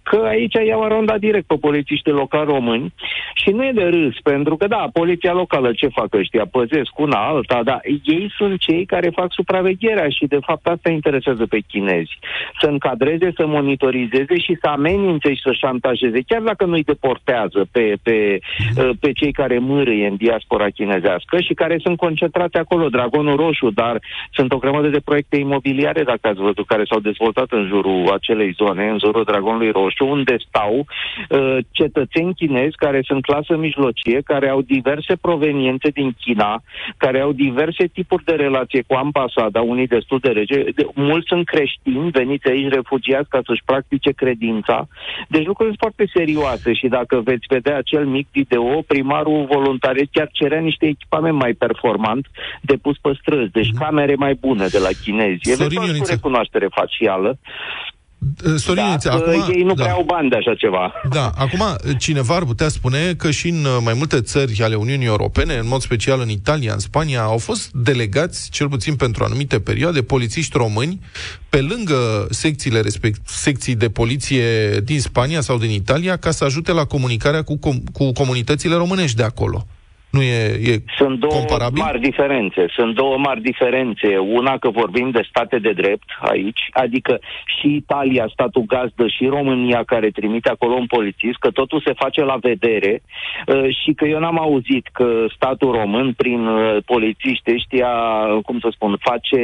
[0.02, 2.94] că aici i-au arondat direct pe polițiștii locali români
[3.34, 6.46] și nu e de râs, pentru că, da, poliția locală ce fac ăștia?
[6.50, 11.46] Păzesc una alta, dar ei sunt cei care fac supravegherea și, de fapt, asta interesează
[11.46, 12.18] pe chinezi.
[12.60, 17.94] Să încadreze, să monitorizeze și să amenințe și să șantajeze, chiar dacă nu-i deportează pe,
[18.02, 18.38] pe,
[18.76, 23.70] uh, pe cei care mârâie în diaspora chinezească și care sunt concentrate acolo, Dragonul Roșu,
[23.70, 24.00] dar
[24.32, 28.52] sunt o grămadă de proiecte imobiliare, dacă ați văzut, care s-au dezvoltat în jurul acelei
[28.52, 30.86] zone, în jurul Dragonului Roșu, unde stau
[31.28, 36.62] uh, cetățeni chinezi care sunt clasă mijlocie, care au diverse proveniențe din China,
[36.96, 40.62] care au diverse tipuri de relație cu ambasada, unii destul de rege.
[40.62, 44.88] De, mulți sunt creștini, veniți aici refugiați ca să-și practice credința.
[45.28, 50.28] Deci lucruri sunt foarte serioase și dacă veți vedea acel mic video, primarul voluntariat chiar
[50.32, 52.26] cerea niște echipament mai performant
[52.60, 55.50] de pus pe străzi, deci camere mai bune de la chinezi.
[55.50, 56.12] Eventual și cu Ioniță.
[56.12, 57.38] recunoaștere facială.
[58.44, 59.82] Uh, Sorin, Dar Iniță, uh, acum, ei nu da.
[59.82, 60.92] prea au bani de așa ceva.
[61.10, 61.62] Da, acum
[61.98, 65.68] cineva ar putea spune că și în uh, mai multe țări ale Uniunii Europene, în
[65.68, 70.56] mod special în Italia, în Spania, au fost delegați, cel puțin pentru anumite perioade, polițiști
[70.56, 71.00] români,
[71.48, 76.72] pe lângă secțiile respect, secții de poliție din Spania sau din Italia, ca să ajute
[76.72, 79.66] la comunicarea cu, com- cu comunitățile românești de acolo.
[80.10, 81.82] Nu e, e Sunt două comparabil?
[81.82, 82.66] mari diferențe.
[82.68, 84.16] Sunt două mari diferențe.
[84.18, 87.18] Una că vorbim de state de drept aici, adică
[87.60, 92.22] și Italia, statul gazdă, și România care trimite acolo un polițist, că totul se face
[92.22, 93.02] la vedere
[93.46, 97.90] uh, și că eu n-am auzit că statul român, prin uh, polițiști ăștia,
[98.44, 99.42] cum să spun, face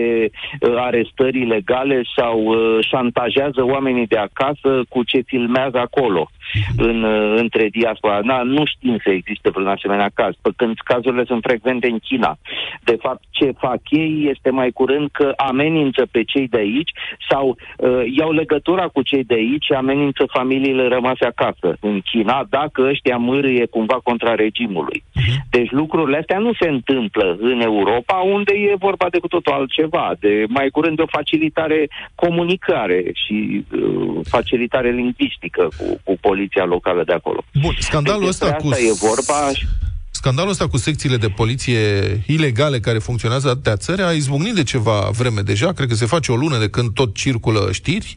[0.60, 6.30] uh, arestări ilegale sau uh, șantajează oamenii de acasă cu ce filmează acolo
[6.76, 8.20] în, uh, între diaspora.
[8.22, 12.38] Na, nu știm să existe vreun asemenea caz, pe când cazurile sunt frecvente în China.
[12.84, 16.90] De fapt, ce fac ei este mai curând că amenință pe cei de aici
[17.30, 22.46] sau uh, iau legătura cu cei de aici și amenință familiile rămase acasă în China
[22.48, 25.04] dacă ăștia mârâie cumva contra regimului.
[25.50, 30.12] Deci lucrurile astea nu se întâmplă în Europa, unde e vorba de cu totul altceva,
[30.20, 37.02] de mai curând de o facilitare comunicare și uh, facilitare lingvistică cu, cu poliția locală
[37.06, 37.44] de acolo.
[37.60, 38.72] Bun, scandalul Deci ăsta despre cu...
[38.72, 39.66] asta e vorba și-
[40.10, 41.78] Scandalul ăsta cu secțiile de poliție
[42.26, 46.32] ilegale care funcționează atâtea țări a izbucnit de ceva vreme deja, cred că se face
[46.32, 48.16] o lună de când tot circulă știri.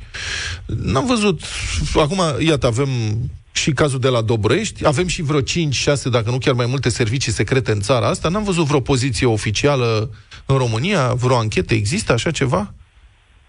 [0.65, 1.41] N-am văzut,
[1.95, 2.89] acum, iată, avem
[3.51, 5.43] și cazul de la Dobrești, avem și vreo 5-6,
[6.11, 10.09] dacă nu chiar mai multe servicii secrete în țara asta, n-am văzut vreo poziție oficială
[10.45, 12.73] în România, vreo anchetă, există așa ceva?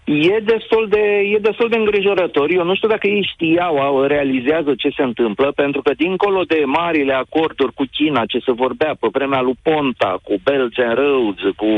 [0.09, 1.03] E destul, de,
[1.35, 2.49] e destul de îngrijorător.
[2.51, 6.61] Eu nu știu dacă ei știau, au, realizează ce se întâmplă, pentru că dincolo de
[6.65, 11.41] marile acorduri cu China, ce se vorbea pe vremea lui Ponta, cu Belt and Roads,
[11.55, 11.71] cu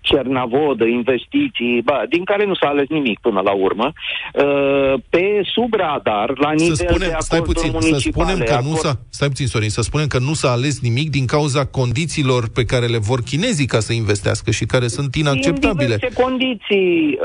[0.00, 5.74] Cernavodă, investiții, ba, din care nu s-a ales nimic până la urmă, uh, pe sub
[5.74, 8.84] radar, la nivel Să spunem, de stai acorduri puțin, să municipale, spunem că nu acord-
[8.84, 12.64] s-a, stai puțin, Sorin, să spunem că nu s-a ales nimic din cauza condițiilor pe
[12.64, 15.96] care le vor chinezii ca să investească și care sunt În inacceptabile.
[15.96, 17.18] diverse condiții.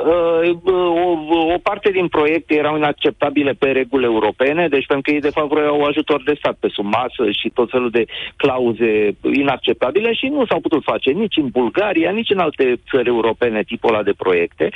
[0.64, 5.22] Uh, o, o parte din proiecte erau inacceptabile pe reguli europene, deci pentru că ei
[5.22, 10.14] de fapt vreau ajutor de stat pe sub masă și tot felul de clauze inacceptabile
[10.14, 14.04] și nu s-au putut face nici în Bulgaria, nici în alte țări europene tipul ăla
[14.04, 14.70] de proiecte.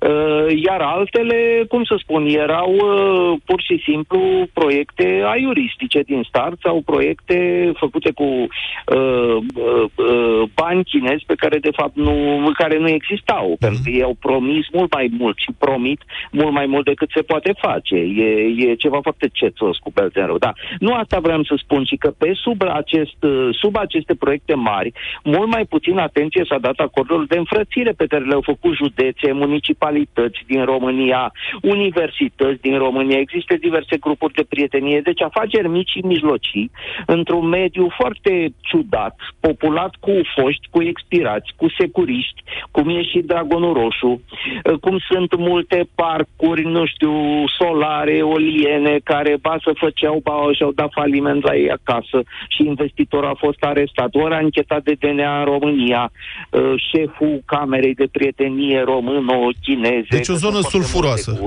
[0.00, 4.20] Uh, Iar altele, cum să spun, erau uh, pur și simplu
[4.52, 7.36] proiecte aiuristice din start sau proiecte
[7.76, 13.56] făcute cu uh, uh, uh, bani chinezi pe care de fapt nu, care nu existau,
[13.60, 17.22] pentru că ei au promis mult mai mult și promit mult mai mult decât se
[17.22, 17.94] poate face.
[17.94, 20.38] E, e ceva foarte cețos cu belte în rău.
[20.38, 20.52] Da.
[20.78, 23.16] Nu asta vreau să spun, ci că pe sub, acest,
[23.50, 24.92] sub aceste proiecte mari,
[25.24, 30.38] mult mai puțin atenție s-a dat acordurilor de înfrățire pe care le-au făcut județe, municipalități
[30.46, 33.18] din România, universități din România.
[33.18, 36.70] Există diverse grupuri de prietenie, deci afaceri mici și mijlocii,
[37.06, 43.72] într-un mediu foarte ciudat, populat cu foști, cu expirați, cu securiști, cum e și Dragonul
[43.72, 47.12] Roșu, uh, cum sunt multe parcuri, nu știu,
[47.58, 53.28] solare, oliene, care ba să făceau, ba și-au dat faliment la ei acasă și investitorul
[53.28, 54.14] a fost arestat.
[54.14, 56.12] Ori a închetat de DNA în România,
[56.50, 60.06] uh, șeful Camerei de Prietenie româno-chineze.
[60.10, 61.30] Deci o că zonă sunt foarte sulfuroasă.
[61.30, 61.46] multe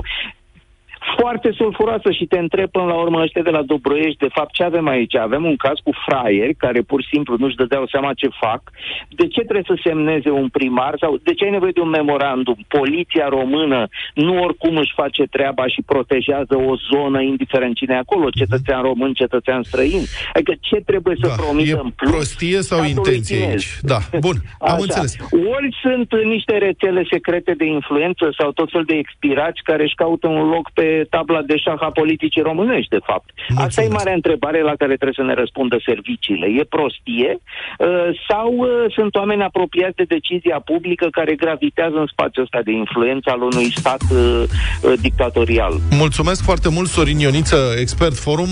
[1.18, 4.62] foarte sulfuroasă și te întreb până la urmă ăștia de la Dobroiești, de fapt ce
[4.62, 5.16] avem aici?
[5.16, 8.62] Avem un caz cu fraieri care pur și simplu nu-și dădeau seama ce fac.
[9.08, 12.56] De ce trebuie să semneze un primar sau de ce ai nevoie de un memorandum?
[12.68, 18.30] Poliția română nu oricum își face treaba și protejează o zonă indiferent cine e acolo,
[18.30, 20.02] cetățean român, cetățean străin.
[20.34, 22.10] Adică ce trebuie să Da, promită e în plus?
[22.10, 23.50] prostie sau statului intenție chinez?
[23.52, 23.68] aici?
[23.82, 24.82] Da, bun, am Așa.
[24.82, 25.16] înțeles.
[25.54, 30.26] Ori sunt niște rețele secrete de influență sau tot fel de expirați care își caută
[30.28, 33.28] un loc pe tabla de șah a politicii românești, de fapt.
[33.34, 33.66] Mulțumesc.
[33.66, 36.46] Asta e marea întrebare la care trebuie să ne răspundă serviciile.
[36.60, 37.86] E prostie uh,
[38.28, 43.30] sau uh, sunt oameni apropiați de decizia publică care gravitează în spațiul ăsta de influență
[43.30, 45.74] al unui stat uh, uh, dictatorial?
[45.90, 48.48] Mulțumesc foarte mult, Sorin Ioniță, Expert Forum.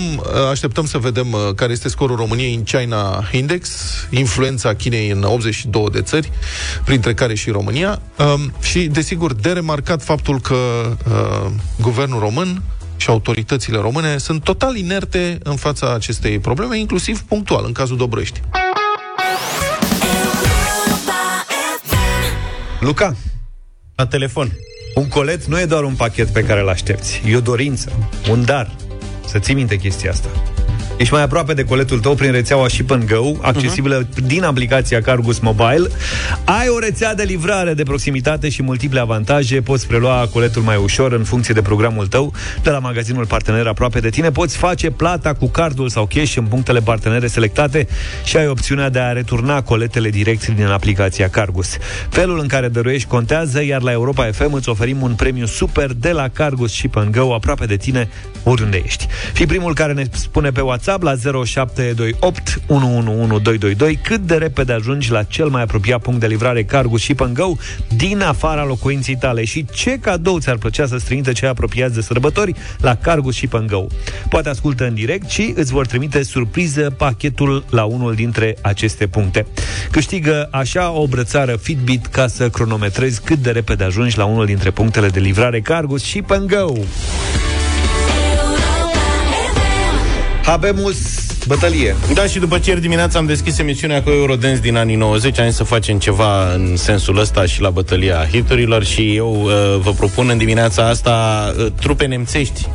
[0.51, 3.63] Așteptăm să vedem uh, care este scorul României în China Index,
[4.11, 6.29] influența Chinei în 82 de țări,
[6.85, 7.99] printre care și România.
[8.19, 12.34] Um, Și, desigur, de remarcat faptul că uh, guvernul român
[12.97, 18.41] și autoritățile române sunt total inerte în fața acestei probleme, inclusiv punctual, în cazul Dobroiești.
[22.79, 23.15] Luca,
[23.95, 24.51] La telefon.
[24.95, 27.21] un colet nu e doar un pachet pe care îl aștepți.
[27.27, 27.91] E o dorință,
[28.29, 28.75] un dar.
[29.27, 30.29] Să ții minte chestia asta.
[30.97, 34.25] Ești mai aproape de coletul tău prin rețeaua Ship and Go, accesibilă uh-huh.
[34.25, 35.89] din aplicația Cargus Mobile.
[36.43, 39.61] Ai o rețea de livrare de proximitate și multiple avantaje.
[39.61, 42.33] Poți prelua coletul mai ușor în funcție de programul tău.
[42.63, 46.45] De la magazinul partener aproape de tine poți face plata cu cardul sau cash în
[46.45, 47.87] punctele partenere selectate
[48.23, 51.77] și ai opțiunea de a returna coletele direct din aplicația Cargus.
[52.09, 56.11] Felul în care dăruiești contează, iar la Europa FM îți oferim un premiu super de
[56.11, 58.09] la Cargus Ship and Go aproape de tine
[58.43, 59.07] oriunde ești.
[59.33, 65.23] Fii primul care ne spune pe WhatsApp la 0728 111222 cât de repede ajungi la
[65.23, 67.51] cel mai apropiat punct de livrare Cargus Ship and Go
[67.95, 72.53] din afara locuinții tale și ce cadou ți-ar plăcea să-ți trimite cei apropiați de sărbători
[72.77, 73.85] la Cargus Ship and Go.
[74.29, 79.45] Poate ascultă în direct și îți vor trimite surpriză pachetul la unul dintre aceste puncte.
[79.91, 84.71] Câștigă așa o brățară Fitbit ca să cronometrezi cât de repede ajungi la unul dintre
[84.71, 86.73] punctele de livrare Cargus Ship and Go.
[90.45, 90.97] Habemus
[91.47, 91.95] bătălie.
[92.13, 95.45] Da, și după ce ieri dimineața am deschis emisiunea cu Eurodance din anii 90, am
[95.47, 99.91] zis să facem ceva în sensul ăsta și la bătălia hiturilor și eu uh, vă
[99.91, 102.67] propun în dimineața asta uh, trupe nemțești.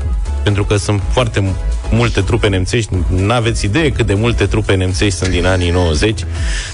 [0.42, 1.56] Pentru că sunt foarte mu-
[1.90, 6.20] multe trupe nemțești, n-aveți idee cât de multe trupe nemțești sunt din anii 90.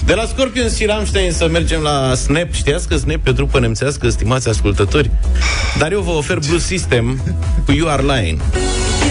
[0.05, 2.53] De la Scorpions și Rammstein să mergem la Snap.
[2.53, 5.09] Știați că Snap e o trupă nemțească, stimați ascultători?
[5.77, 7.21] Dar eu vă ofer Blue System
[7.65, 8.11] cu You Are Lying.
[8.11, 9.06] You are lying,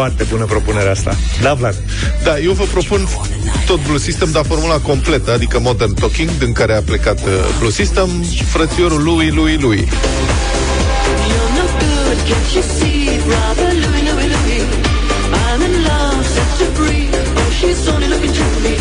[0.00, 1.16] Foarte bună propunerea asta.
[1.42, 1.74] Da, Vlad.
[2.22, 3.08] Da, eu vă propun
[3.66, 7.70] tot Blue System, dar formula completă, adică Modern Talking, din care a plecat uh, Blue
[7.70, 8.08] System,
[8.52, 9.78] frățiorul lui, lui, lui.
[11.30, 14.62] You're no good, can't you see, brother Louis, Louis, Louis?
[15.44, 17.14] I'm in love, set to breathe.
[17.40, 18.76] Oh, she's only looking to me.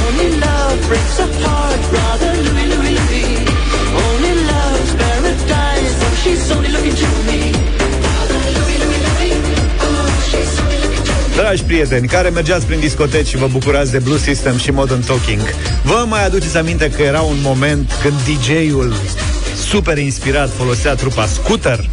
[0.00, 1.26] Only love breaks a
[11.52, 15.40] Dragi prieteni, care mergeați prin discoteci și vă bucurați de Blue System și Modern Talking,
[15.82, 18.94] vă mai aduceți aminte că era un moment când DJ-ul
[19.68, 21.84] super inspirat folosea trupa Scooter?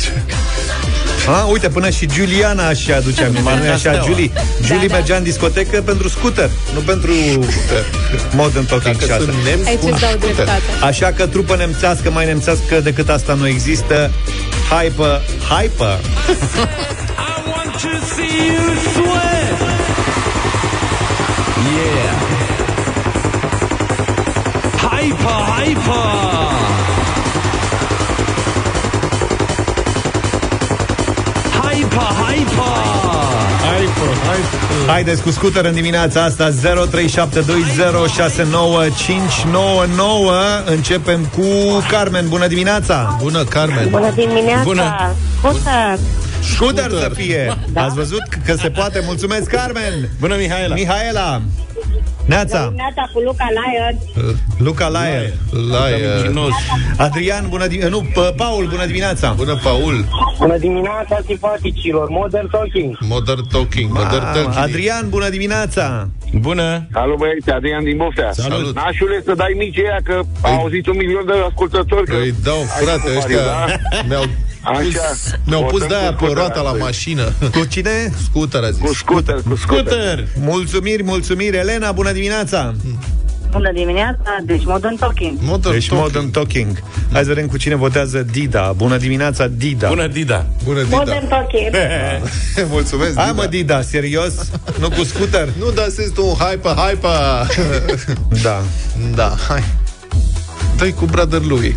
[1.28, 4.06] A, uite, până și Juliana și aduce aminte, nu așa, Steaua.
[4.06, 4.32] Julie?
[4.65, 7.12] Julie mergea în discotecă pentru scooter, nu pentru
[8.36, 9.24] Modern Talking Dacă și asta.
[9.24, 10.34] sunt nemți, Aici spun îți dau scooter.
[10.36, 10.62] dreptate.
[10.82, 14.12] Așa că trupă nemțească, mai nemțească decât asta nu există.
[14.69, 16.00] Hyper, hyper.
[17.80, 19.60] to see you sweat.
[21.76, 22.13] Yeah.
[24.84, 26.10] Hyper, hyper.
[31.60, 32.76] Hyper, hyper.
[33.70, 34.60] Hyper, hyper.
[34.88, 36.54] Haideți cu scooter în dimineața asta 0372069599
[40.65, 41.44] Începem cu
[41.89, 46.00] Carmen Bună dimineața Bună Carmen Bună dimineața Bună Scooter
[46.41, 47.84] Scooter să fie da?
[47.84, 50.75] Ați văzut că se poate, mulțumesc Carmen Bună, Mihaela!
[50.75, 51.41] Mihaela
[52.25, 53.97] Neața, Dimineața cu Luca Lion.
[54.58, 55.34] Luca Laie
[55.71, 56.13] La e...
[56.21, 56.54] Mincinos.
[56.97, 60.06] Adrian, bună dimineața Nu, P- Paul, bună dimineața Bună, Paul!
[60.38, 62.10] Bună dimineața, simpaticilor!
[62.10, 62.97] Modern Talking!
[62.99, 64.54] Modern Talking, Modern Ah, Talking.
[64.58, 66.88] Adrian, bună dimineața Bună!
[66.93, 68.32] Alo băieți, Adrian din Boftea.
[68.32, 68.75] Salut.
[68.75, 72.06] Nașule să dai mici aia, că au auzit un milion de ascultători.
[72.06, 72.15] Că...
[72.15, 74.02] Îi dau, Hai frate, cu ăștia Mario, da?
[74.08, 74.23] mi-au
[74.69, 74.79] Așa.
[75.10, 76.84] pus, mi-au pus Votăm de-aia cu pe scooter roata la astăzi.
[76.84, 77.34] mașină.
[77.51, 78.12] Cu cine?
[78.29, 78.82] Scooter a zis.
[78.82, 79.91] Cu scooter, cu scooter.
[79.91, 80.27] Scooter!
[80.39, 82.73] Mulțumiri, mulțumiri Elena, bună dimineața
[83.51, 85.38] Bună dimineața, deci Modern Talking.
[85.41, 86.01] Modern Deci Talking.
[86.13, 90.45] Modern Talking Hai să vedem cu cine votează Dida Bună dimineața, Dida Bună, Dida!
[90.63, 90.95] Bună, Dida.
[90.97, 91.75] Modern Talking.
[92.75, 93.41] Mulțumesc, Hai Dida.
[93.41, 94.34] mă, Dida, serios?
[94.79, 95.49] Nu cu scooter?
[95.60, 97.08] Nu dați tu un hype, hype.
[98.43, 98.62] Da
[99.15, 99.63] da, hai.
[100.77, 101.75] Dai cu brother lui.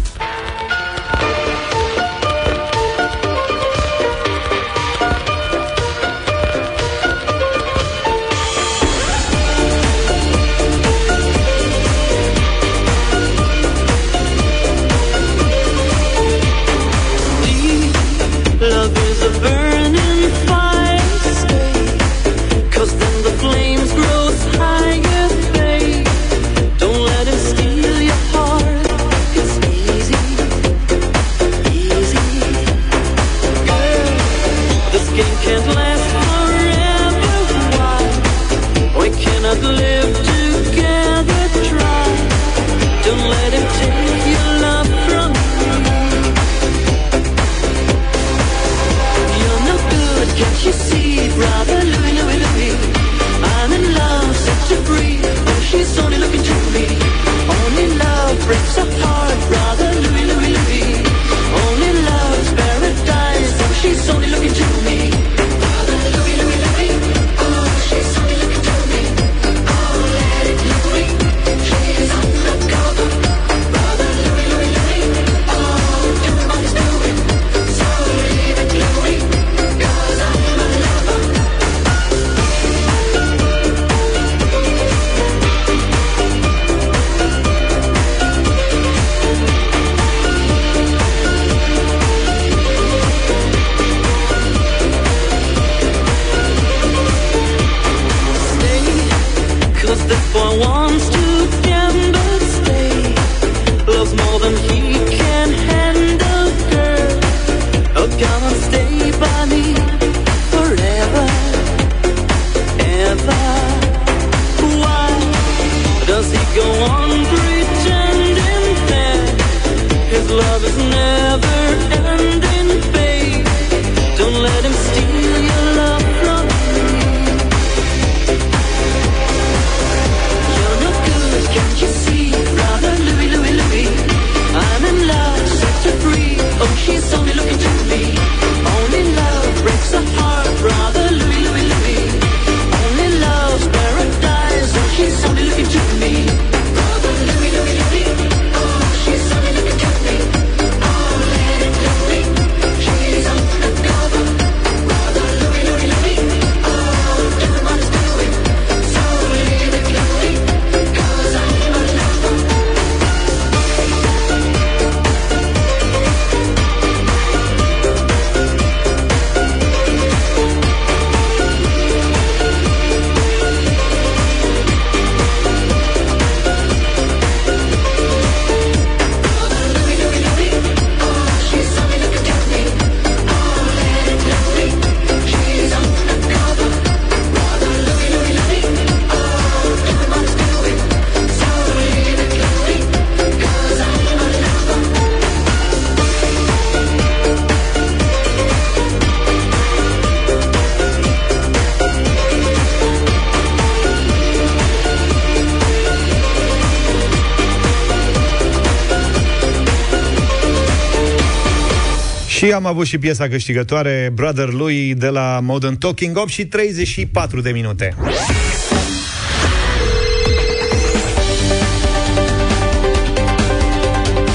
[212.52, 217.40] Și am avut și piesa câștigătoare Brother lui de la Modern Talking 8 și 34
[217.40, 217.94] de minute.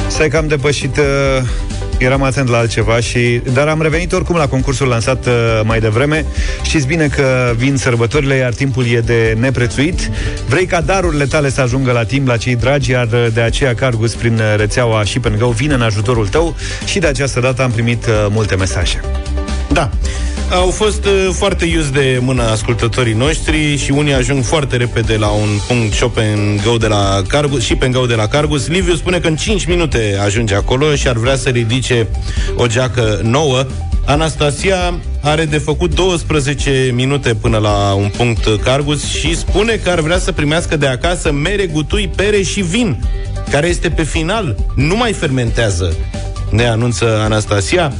[0.08, 1.04] Stai că am depășit uh,
[1.98, 3.42] eram atent la altceva și...
[3.54, 5.34] Dar am revenit oricum la concursul lansat uh,
[5.64, 6.26] mai devreme.
[6.64, 10.10] Știți bine că vin sărbătorile, iar timpul e de neprețuit.
[10.48, 13.76] Vrei ca darurile tale să ajungă la timp la cei dragi, iar uh, de aceea
[13.76, 17.64] Cargus prin uh, rețeaua și pe Go vine în ajutorul tău și de această dată
[17.64, 19.02] am primit uh, multe mesaje.
[19.72, 19.90] Da.
[20.52, 25.28] Au fost uh, foarte iuți de mână ascultătorii noștri și unii ajung foarte repede la
[25.28, 28.68] un punct shop în go de la Cargus și pe go de la Cargus.
[28.68, 32.08] Liviu spune că în 5 minute ajunge acolo și ar vrea să ridice
[32.56, 33.66] o geacă nouă.
[34.06, 40.00] Anastasia are de făcut 12 minute până la un punct Cargus și spune că ar
[40.00, 43.04] vrea să primească de acasă mere, gutui, pere și vin,
[43.52, 45.96] care este pe final, nu mai fermentează,
[46.50, 47.94] ne anunță Anastasia.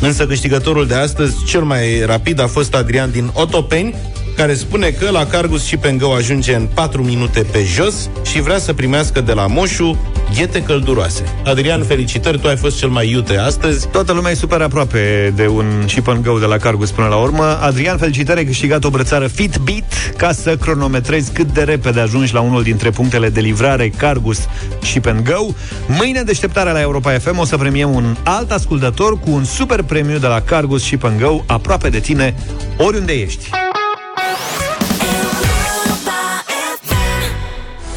[0.00, 3.94] Însă câștigătorul de astăzi, cel mai rapid, a fost Adrian din Otopeni,
[4.40, 8.58] care spune că la Cargus și Pengău ajunge în 4 minute pe jos și vrea
[8.58, 9.98] să primească de la Moșu
[10.34, 11.24] ghete călduroase.
[11.44, 13.88] Adrian, felicitări, tu ai fost cel mai iute astăzi.
[13.88, 17.16] Toată lumea e super aproape de un chip and go de la Cargus până la
[17.16, 17.58] urmă.
[17.60, 19.84] Adrian, felicitări, ai câștigat o brățară Fitbit
[20.16, 24.38] ca să cronometrezi cât de repede ajungi la unul dintre punctele de livrare Cargus
[24.82, 25.46] și and go.
[25.86, 30.18] Mâine deșteptarea la Europa FM o să premiem un alt ascultător cu un super premiu
[30.18, 32.34] de la Cargus și and go aproape de tine,
[32.76, 33.48] oriunde ești.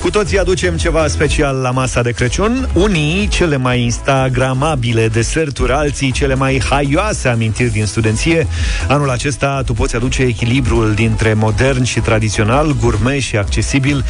[0.03, 2.69] Cu toții aducem ceva special la masa de Crăciun.
[2.73, 8.47] Unii cele mai instagramabile deserturi, alții cele mai haioase amintiri din studenție.
[8.87, 14.05] Anul acesta tu poți aduce echilibrul dintre modern și tradițional, gourmet și accesibil,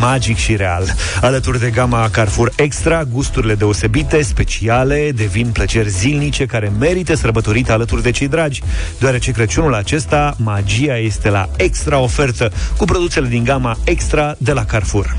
[0.00, 0.94] magic și real.
[1.20, 8.02] Alături de gama Carrefour Extra, gusturile deosebite, speciale, devin plăceri zilnice care merită sărbătorite alături
[8.02, 8.62] de cei dragi,
[8.98, 14.64] deoarece Crăciunul acesta, magia este la extra ofertă, cu produsele din gama Extra de la
[14.64, 15.16] Carrefour.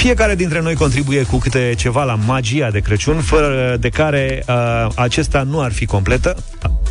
[0.00, 4.86] Fiecare dintre noi contribuie cu câte ceva la magia de Crăciun, fără de care uh,
[4.94, 6.36] acesta nu ar fi completă.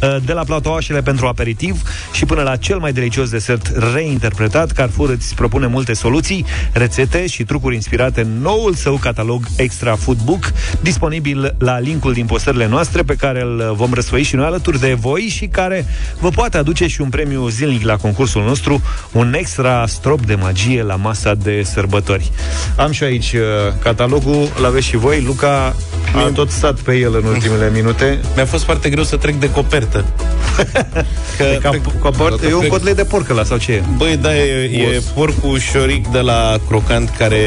[0.02, 1.82] Uh, de la platoașele pentru aperitiv
[2.14, 7.44] și până la cel mai delicios desert reinterpretat, Carrefour îți propune multe soluții, rețete și
[7.44, 13.04] trucuri inspirate în noul său catalog Extra Food Book, disponibil la linkul din postările noastre
[13.04, 15.86] pe care îl vom răsfăi și noi alături de voi și care
[16.20, 18.82] vă poate aduce și un premiu zilnic la concursul nostru,
[19.12, 22.32] un extra strop de magie la masa de sărbători.
[22.76, 23.42] Am și aici uh,
[23.84, 25.22] catalogul, l-aveți și voi.
[25.22, 25.76] Luca
[26.16, 28.20] a tot stat pe el în ultimele minute.
[28.36, 29.89] Mi-a fost foarte greu să trec de copertă.
[31.38, 33.84] Că, de cap, coport, e un cotlet de porc la sau ce e?
[33.98, 37.42] Băi, da, e, e porcul șoric de la Crocant, care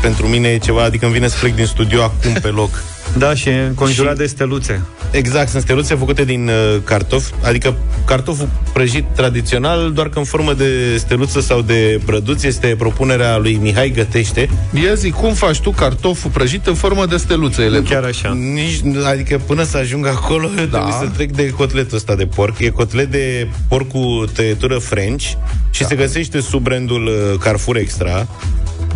[0.00, 2.82] pentru mine e ceva, adică îmi vine să plec din studio acum pe loc.
[3.16, 4.80] Da, și e înconjurat Și- de steluțe.
[5.10, 10.52] Exact, sunt steluțe făcute din uh, cartofi, adică cartoful prăjit tradițional, doar că în formă
[10.52, 14.48] de steluță sau de brăduț este propunerea lui Mihai Gătește.
[14.84, 17.62] Ia zi, cum faci tu cartoful prăjit în formă de steluță?
[17.62, 18.32] Ele Chiar așa.
[18.54, 20.62] Nici, adică până să ajung acolo da.
[20.78, 22.58] trebuie să trec de cotletul ăsta de porc.
[22.58, 25.24] E cotlet de porc cu tăietură French
[25.70, 25.86] și da.
[25.88, 28.26] se găsește sub brandul uh, Carrefour Extra.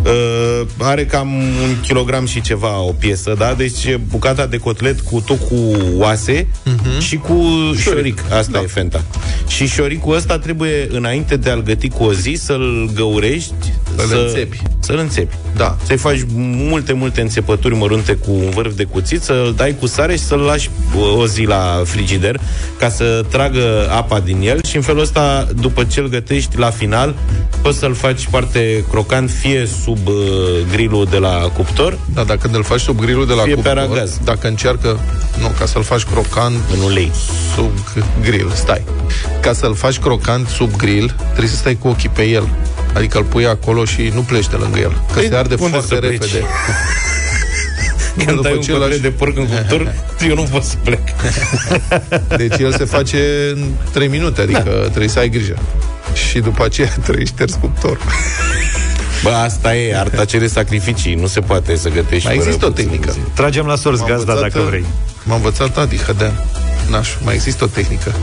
[0.05, 3.53] Uh, are cam un kilogram și ceva o piesă, da?
[3.53, 5.55] Deci e bucata de cotlet cu tot cu
[5.97, 6.99] oase uh-huh.
[6.99, 7.43] și cu
[7.77, 8.23] șoric.
[8.31, 8.59] Asta da.
[8.59, 9.03] e fenta.
[9.47, 13.53] Și șoricul ăsta trebuie, înainte de a-l găti cu o zi, să-l găurești,
[13.95, 14.61] Să-l să, înțepi.
[14.83, 15.35] Să-l înțepi.
[15.55, 15.77] Da.
[15.83, 20.15] Să-i faci multe, multe înțepături mărunte cu un vârf de cuțit, să-l dai cu sare
[20.15, 20.69] și să-l lași
[20.99, 22.39] o- o zi la frigider
[22.79, 26.69] ca să tragă apa din el și în felul ăsta, după ce îl gătești la
[26.69, 27.15] final,
[27.61, 30.13] poți să-l faci foarte crocant, fie sub uh,
[30.71, 33.61] grilul de la cuptor, Da, dacă când îl faci sub grilul de la Fie pe
[33.61, 34.19] cuptor, aragaz.
[34.23, 34.99] dacă încearcă,
[35.41, 37.11] nu, ca să-l faci crocant în ulei.
[37.55, 37.71] sub
[38.21, 38.83] grill, stai.
[39.41, 42.47] Ca să-l faci crocant sub grill, trebuie să stai cu ochii pe el.
[42.93, 44.91] Adică îl pui acolo și nu pleci de lângă el.
[44.91, 46.11] Că Păi, se arde unde foarte să pleci?
[46.11, 46.43] repede.
[48.25, 49.93] Când După ai un ce cotlet lași- de porc în cuptor,
[50.29, 50.99] eu nu pot să plec.
[52.37, 54.87] Deci el se face în 3 minute, adică Da.
[54.87, 55.57] trebuie să ai grijă.
[56.29, 57.97] Și după aceea trebuie șters cuptor.
[59.23, 62.69] Bă, asta e, arta cere sacrificii, nu se poate să gătești Mai fără există o
[62.69, 63.11] puțin tehnică.
[63.11, 63.19] zi.
[63.33, 64.85] Tragem la sorți M-a gazda învățat, dacă vrei.
[65.23, 66.33] M-a învățat Adi Hădean.
[66.89, 68.13] Naș, mai există o tehnică.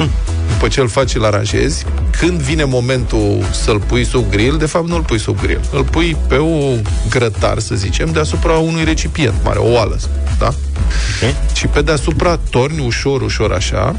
[0.60, 1.84] După ce îl faci, îl aranjezi,
[2.18, 5.60] când vine momentul să-l pui sub grill, de fapt nu îl pui sub grill.
[5.72, 6.74] Îl pui pe o
[7.10, 9.98] grătar, să zicem, deasupra unui recipient mare, o oală,
[10.38, 10.46] da?
[10.46, 11.54] Ok.
[11.54, 13.96] Și pe deasupra torni ușor, ușor așa,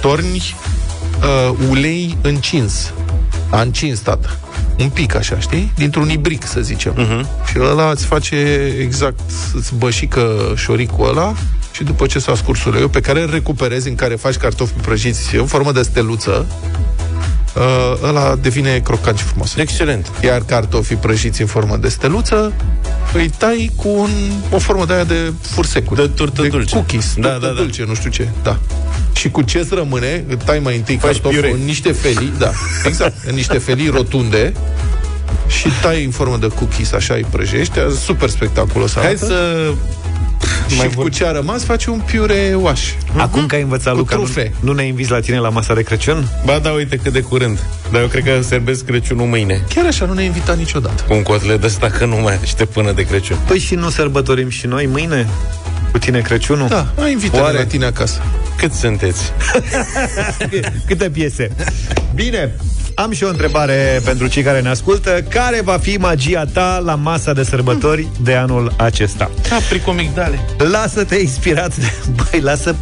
[0.00, 0.54] torni
[1.20, 2.92] uh, ulei încins.
[3.50, 4.38] A încins, tată.
[4.78, 5.72] Un pic așa, știi?
[5.76, 6.94] Dintr-un ibric, să zicem.
[6.94, 7.48] Uh-huh.
[7.50, 9.20] Și ăla îți face exact,
[9.54, 11.34] îți bășică șoricul ăla
[11.72, 15.36] și după ce s-a scurs uleiul, pe care îl recuperezi, în care faci cartofi prăjiți
[15.36, 16.46] în formă de steluță,
[17.56, 19.56] uh, ăla devine crocant și frumos.
[19.56, 20.10] Excelent.
[20.24, 22.52] Iar cartofii prăjiți în formă de steluță,
[23.12, 24.10] îi tai cu un,
[24.50, 26.00] o formă de aia de fursecuri.
[26.00, 26.74] De turtă dulce.
[26.74, 27.60] cookies, Da, turtă da, da.
[27.60, 28.28] dulce, nu știu ce.
[28.42, 28.58] Da.
[29.12, 31.52] Și cu ce îți rămâne, îți tai mai întâi Faci cartoful piure.
[31.52, 32.50] în niște felii, da,
[32.84, 34.52] exact, în niște felii rotunde
[35.46, 37.72] și tai în formă de cookies, așa îi prăjești,
[38.04, 39.24] super spectaculos Hai arată.
[39.26, 39.72] să...
[40.70, 42.80] și mai cu vor- ce a rămas faci un piure oaș.
[43.16, 44.52] Acum că ai învățat, Cu Luca, nu, trufe.
[44.60, 46.28] nu ne inviți la tine la masa de Crăciun?
[46.44, 47.58] Ba da, uite cât de curând.
[47.92, 49.64] Dar eu cred că serbesc Crăciunul mâine.
[49.74, 51.02] Chiar așa, nu ne-ai invitat niciodată.
[51.08, 53.36] Cu un cotlet ăsta că nu mai aștept până de Crăciun.
[53.46, 55.28] Păi și nu sărbătorim și noi mâine?
[55.92, 56.68] Cu tine Crăciunul?
[56.68, 57.56] Da, ai invitat Oare?
[57.58, 58.22] la tine acasă.
[58.56, 59.32] Cât sunteți?
[60.86, 61.50] Câte piese?
[62.14, 62.56] Bine,
[62.94, 65.24] am și o întrebare pentru cei care ne ascultă.
[65.28, 69.30] Care va fi magia ta la masa de sărbători de anul acesta?
[69.48, 70.38] Da, pricomigdale.
[70.58, 71.92] Lasă-te inspirat de...
[72.16, 72.76] Băi, lasă,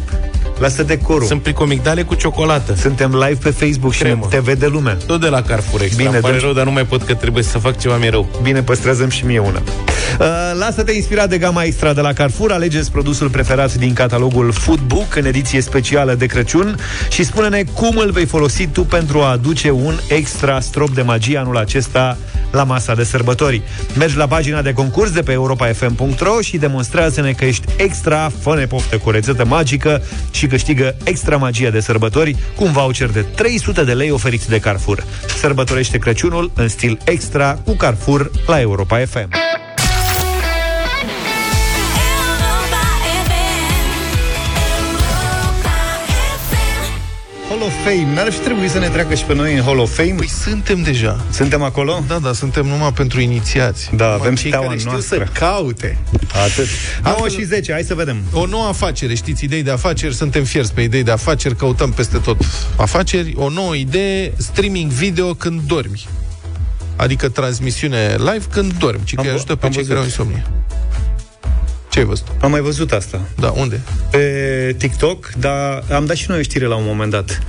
[0.59, 1.27] lasă decorul.
[1.27, 2.75] Sunt pricomigdale cu ciocolată.
[2.75, 4.27] Suntem live pe Facebook și Cremă.
[4.29, 4.97] te vede lumea.
[5.05, 5.97] Tot de la Carrefour Extra.
[6.03, 8.09] Bine, Îmi pare dăm- rău, dar nu mai pot că trebuie să fac ceva mai
[8.09, 8.29] rău.
[8.41, 9.61] Bine, păstrează și mie una.
[10.19, 10.25] Uh,
[10.59, 15.25] lasă-te inspirat de gama extra de la Carrefour, alegeți produsul preferat din catalogul Foodbook în
[15.25, 16.77] ediție specială de Crăciun
[17.09, 21.37] și spune-ne cum îl vei folosi tu pentru a aduce un extra strop de magie
[21.37, 22.17] anul acesta
[22.51, 23.61] la masa de sărbători.
[23.97, 28.97] Mergi la pagina de concurs de pe europafm.ro și demonstrează-ne că ești extra, fă poftă
[28.97, 30.01] cu o rețetă magică
[30.31, 34.59] și câștigă extra magia de sărbători cu un voucher de 300 de lei oferit de
[34.59, 35.03] Carrefour.
[35.37, 39.29] Sărbătorește Crăciunul în stil extra cu Carrefour la Europa FM.
[47.83, 48.13] Fame.
[48.13, 50.13] N-ar fi trebuit să ne treacă și pe noi în Hall of Fame?
[50.17, 51.25] Păi suntem deja.
[51.31, 52.03] Suntem acolo?
[52.07, 53.89] Da, da, suntem numai pentru inițiați.
[53.95, 55.29] Da, Numai avem cei steaua care știu noastră.
[55.33, 55.97] să caute.
[56.45, 56.67] Atât.
[57.03, 58.17] 9 Altfel- și 10, hai să vedem.
[58.33, 62.17] O nouă afacere, știți, idei de afaceri, suntem fierți pe idei de afaceri, căutăm peste
[62.17, 62.37] tot
[62.75, 63.33] afaceri.
[63.37, 66.07] O nouă idee, streaming video când dormi.
[66.95, 69.97] Adică transmisiune live când dormi, ci că Am îi vă- ajută pe am cei care
[69.97, 70.17] au văzut.
[70.19, 70.45] insomnie.
[71.89, 72.25] Ce ai văzut?
[72.41, 73.19] Am mai văzut asta.
[73.39, 73.81] Da, unde?
[74.11, 77.41] Pe TikTok, dar am dat și noi o știre la un moment dat.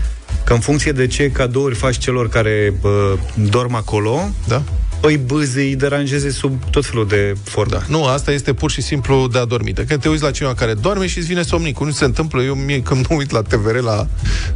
[0.51, 3.17] Că în funcție de ce cadouri faci celor care bă,
[3.51, 4.63] dorm acolo, Da?
[5.03, 7.77] îi bâzi, îi deranjeze sub tot felul de forme.
[7.77, 7.83] Da.
[7.89, 9.83] Nu, asta este pur și simplu de adormită.
[9.83, 11.87] Când te uiți la cineva care dorme și îți vine somnicul.
[11.87, 12.43] Nu se întâmplă.
[12.43, 14.07] Eu mie când mă uit la TVR la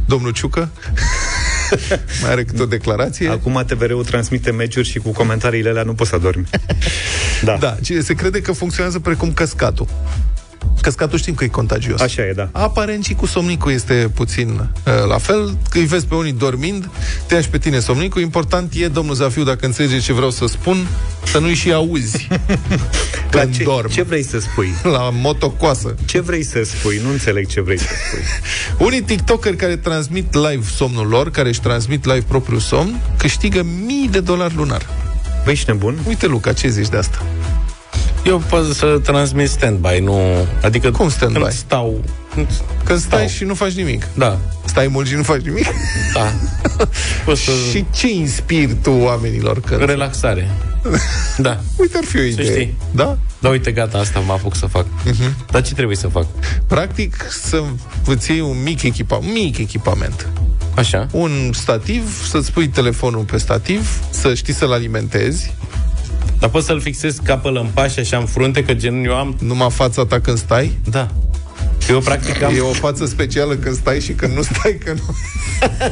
[0.05, 0.69] domnul Ciucă,
[2.21, 3.29] mai are câte o declarație.
[3.29, 6.45] Acum TVR-ul transmite meciuri și cu comentariile alea nu poți să dormi.
[7.43, 7.57] da.
[7.59, 9.87] Da, ci- se crede că funcționează precum căscatul.
[10.81, 12.01] Căscatul știm că e contagios.
[12.01, 12.49] Așa e, da.
[12.51, 15.57] Aparent și cu somnicul este puțin uh, la fel.
[15.69, 16.89] Că îi vezi pe unii dormind,
[17.27, 18.21] te ia și pe tine somnicul.
[18.21, 20.87] Important e, domnul Zafiu, dacă înțelegi ce vreau să spun,
[21.23, 22.27] să nu-i și auzi
[23.31, 23.89] La când ce, dorm.
[23.89, 24.73] ce vrei să spui?
[24.95, 25.95] La motocoasă.
[26.05, 27.01] Ce vrei să spui?
[27.03, 28.23] Nu înțeleg ce vrei să spui.
[28.87, 34.07] Unii tiktokeri care transmit live somnul lor, care își transmit live propriul somn, câștigă mii
[34.11, 34.85] de dolari lunar.
[35.43, 35.97] Băi, ești nebun?
[36.07, 37.23] Uite, Luca, ce zici de asta?
[38.25, 40.19] Eu pot să transmit stand-by, nu...
[40.61, 41.33] Adică Cum stand-by?
[41.33, 42.01] Când stau...
[42.33, 42.47] Când,
[42.83, 43.27] Când stai Stau.
[43.29, 44.07] și nu faci nimic.
[44.13, 45.65] da, Stai mult și nu faci nimic?
[46.13, 46.31] da.
[47.25, 47.51] Pot să...
[47.71, 49.83] și ce inspiri tu oamenilor când...
[49.85, 50.49] Relaxare.
[51.37, 51.59] Da.
[51.77, 52.45] Uite, ar fi o idee.
[52.45, 52.77] știi.
[52.91, 53.17] Da?
[53.39, 54.85] Da, uite, gata, asta mă apuc să fac.
[54.85, 55.49] Uh-huh.
[55.51, 56.25] Dar ce trebuie să fac?
[56.67, 57.63] Practic, să
[58.05, 60.27] îți iei un mic, echipa, mic echipament.
[60.75, 61.07] Așa.
[61.11, 65.53] Un stativ, să-ți pui telefonul pe stativ, să știi să-l alimentezi,
[66.39, 69.35] Dar pot să-l fixez capăl în pași așa în frunte, că gen eu am...
[69.41, 70.71] numai fața ta când stai.
[70.89, 71.07] Da.
[71.89, 72.55] Eu practic am...
[72.55, 75.15] E o față specială când stai și când nu stai, că nu...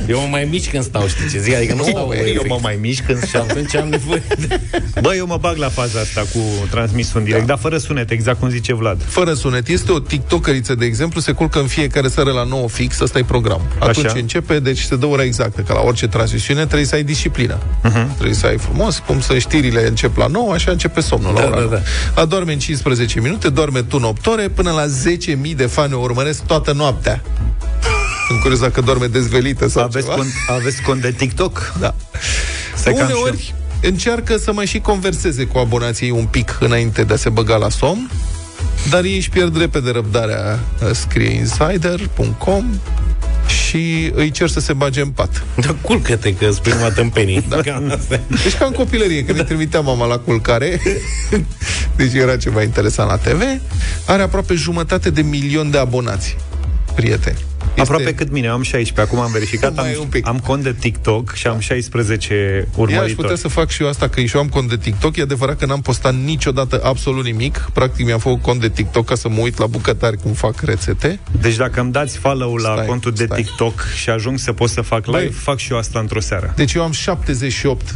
[0.08, 1.56] Eu mă mai mici când stau, știi ce zic?
[1.56, 2.48] Adică nu stau eu efect.
[2.48, 4.60] mă mai mișc când Și atunci am nevoie de...
[5.02, 6.39] Bă, eu mă bag la faza asta cu
[6.70, 7.48] transmisul în direct, da.
[7.48, 9.02] dar fără sunet, exact cum zice Vlad.
[9.06, 9.68] Fără sunet.
[9.68, 13.24] Este o tiktokeriță, de exemplu, se culcă în fiecare seară la 9 fix, ăsta e
[13.24, 13.62] program.
[13.80, 14.18] Atunci Așa.
[14.18, 17.58] începe, deci se dă ora exactă, că la orice transmisiune trebuie să ai disciplină.
[17.58, 18.14] Uh-huh.
[18.14, 21.48] Trebuie să ai frumos, cum să știrile încep la 9, așa începe somnul Da, la
[21.48, 21.70] ora da, 9.
[22.16, 22.22] da.
[22.22, 26.00] Adorme în 15 minute, dorme tu în 8 ore, până la 10.000 de fani o
[26.00, 27.22] urmăresc toată noaptea.
[28.28, 30.16] Sunt curios dacă dorme dezvelită sau Aveți ceva.
[30.16, 31.74] cont, aveți cont de TikTok?
[31.80, 31.96] Da.
[32.76, 37.04] Stai că am și Uneori încearcă să mai și converseze cu abonații un pic înainte
[37.04, 38.10] de a se băga la somn,
[38.90, 40.60] dar ei își pierd repede răbdarea,
[40.92, 42.66] scrie insider.com
[43.74, 45.44] și îi cer să se bage în pat.
[45.56, 47.46] Da, culcă-te că sunt prima tâmpenii.
[47.50, 47.62] Da.
[48.44, 50.80] Deci ca în copilărie, când ne trimitea mama la culcare,
[51.96, 53.42] deci era ceva interesant la TV,
[54.06, 56.38] are aproape jumătate de milion de abonați,
[56.96, 57.38] prieteni.
[57.78, 60.28] Aproape cât mine, am 16, acum am verificat, Mai am, un pic.
[60.28, 63.14] am cont de TikTok și am 16 Ia aș urmăritori.
[63.16, 65.18] putea să fac și eu asta, că și eu am cont de TikTok.
[65.18, 67.70] E adevărat că n-am postat niciodată absolut nimic.
[67.74, 71.20] Practic mi-am făcut cont de TikTok ca să mă uit la bucătari cum fac rețete.
[71.42, 73.42] Deci dacă îmi dați follow la Stai, contul de stai.
[73.42, 75.30] TikTok și ajung să pot să fac live, Băi.
[75.32, 76.54] fac și eu asta într-o seară.
[76.56, 77.96] Deci eu am 78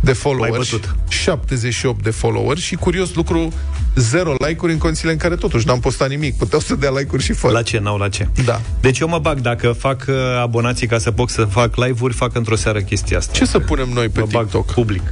[0.00, 0.70] de followers.
[0.70, 0.94] L-ai bătut.
[1.08, 3.52] 78 de followers și curios lucru,
[3.94, 6.36] zero like-uri în condițiile în care totuși n-am postat nimic.
[6.36, 7.52] Puteau să dea like-uri și fără.
[7.52, 8.28] La ce, n-au la ce.
[8.44, 8.60] Da.
[8.80, 12.36] Deci eu mă bag, dacă fac uh, abonații ca să pot să fac live-uri, fac
[12.36, 13.32] într-o seară chestia asta.
[13.32, 14.72] Ce să punem noi pe mă bag TikTok?
[14.72, 15.02] public.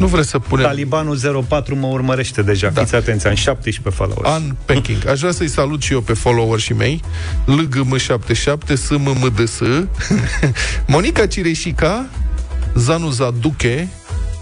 [0.00, 2.68] Nu vreți să punem Talibanul 04 mă urmărește deja.
[2.68, 2.80] Da.
[2.80, 4.42] Fiți atenți, am 17 followers.
[4.42, 5.08] Unpacking.
[5.08, 7.00] Aș vrea să-i salut și eu pe followerii mei
[7.46, 9.60] LGM77, SMMDS
[10.86, 12.06] Monica Cireșica
[12.74, 13.88] Zanu Zaduche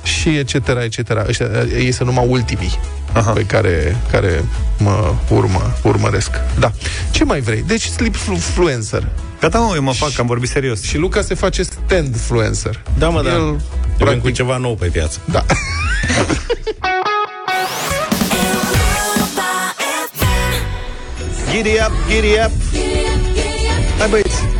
[0.03, 0.55] și etc.
[0.55, 1.11] etc.
[1.29, 1.47] Ăștia,
[1.79, 2.79] ei sunt numai ultimii
[3.13, 3.31] Aha.
[3.31, 4.45] pe care, care
[4.79, 6.31] mă urmă, urmăresc.
[6.59, 6.73] Da.
[7.11, 7.65] Ce mai vrei?
[7.67, 9.09] Deci slipfluencer.
[9.41, 10.83] Gata, mă, eu mă fac, am vorbit serios.
[10.83, 12.83] Și Luca se face standfluencer.
[12.99, 13.31] Da, mă, da.
[13.31, 13.61] El, Eu vin
[13.97, 15.19] practic, cu ceva nou pe piață.
[15.25, 15.45] Da.
[21.51, 22.53] Giddy up, giddy up.
[23.99, 24.58] Hai băieți.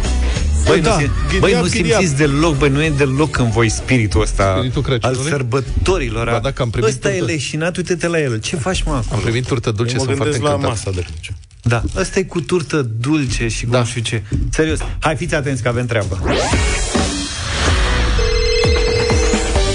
[0.69, 3.39] Băi, Da, nu, sim- giddy băi, up, nu giddy simțiți deloc, băi, nu e deloc
[3.39, 5.31] în voi spiritul ăsta Spiritul al Crăciunului?
[5.31, 6.31] sărbătorilor.
[6.31, 7.33] Ba, dacă am primit Ăsta e turtă.
[7.33, 8.41] leșinat, uite-te la el.
[8.41, 9.21] Ce faci, mă, Am acolo?
[9.23, 10.85] primit turtă dulce, Eu mă sunt foarte gândesc la încântat.
[10.85, 11.37] masa de Crăciun.
[11.63, 13.77] Da, ăsta e cu turtă dulce și Da.
[13.79, 14.23] cum știu ce.
[14.51, 16.19] Serios, hai fiți atenți că avem treabă.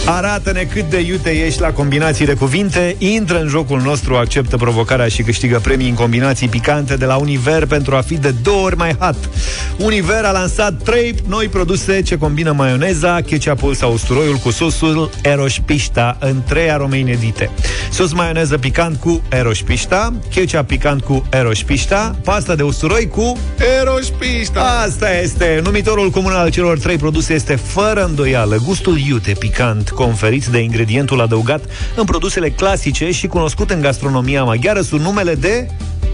[0.05, 5.07] Arată-ne cât de iute ești la combinații de cuvinte, intră în jocul nostru, acceptă provocarea
[5.07, 8.77] și câștigă premii în combinații picante de la Univer pentru a fi de două ori
[8.77, 9.29] mai hot.
[9.77, 16.17] Univer a lansat trei noi produse ce combină maioneza, ketchupul sau usturoiul cu sosul Eroșpișta
[16.19, 17.49] în trei arome inedite.
[17.91, 23.37] Sos maioneză picant cu Eroșpișta, ketchup picant cu Eroșpișta, pasta de usturoi cu
[23.81, 24.83] Eroșpișta!
[24.85, 25.59] Asta este.
[25.63, 31.21] Numitorul comun al celor trei produse este fără îndoială gustul iute picant conferit de ingredientul
[31.21, 31.63] adăugat
[31.95, 35.67] în produsele clasice și cunoscut în gastronomia maghiară sub numele de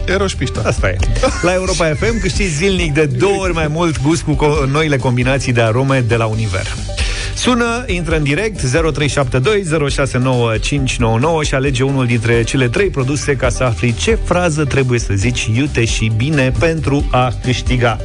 [0.05, 0.61] Eroșpișta.
[0.65, 0.95] Asta e.
[1.41, 5.53] La Europa FM câștigi zilnic de două ori mai mult gust cu co- noile combinații
[5.53, 6.65] de arome de la Univer.
[7.35, 13.63] Sună, intră în direct 0372 069599 și alege unul dintre cele trei produse ca să
[13.63, 17.97] afli ce frază trebuie să zici iute și bine pentru a câștiga.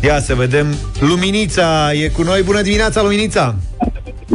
[0.00, 0.66] Ia să vedem.
[1.00, 2.42] Luminița e cu noi.
[2.42, 3.54] Bună dimineața, Luminița!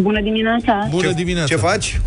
[0.06, 0.88] Bună dimineața!
[0.90, 1.48] Bună ce, dimineața!
[1.48, 2.02] Ce faci?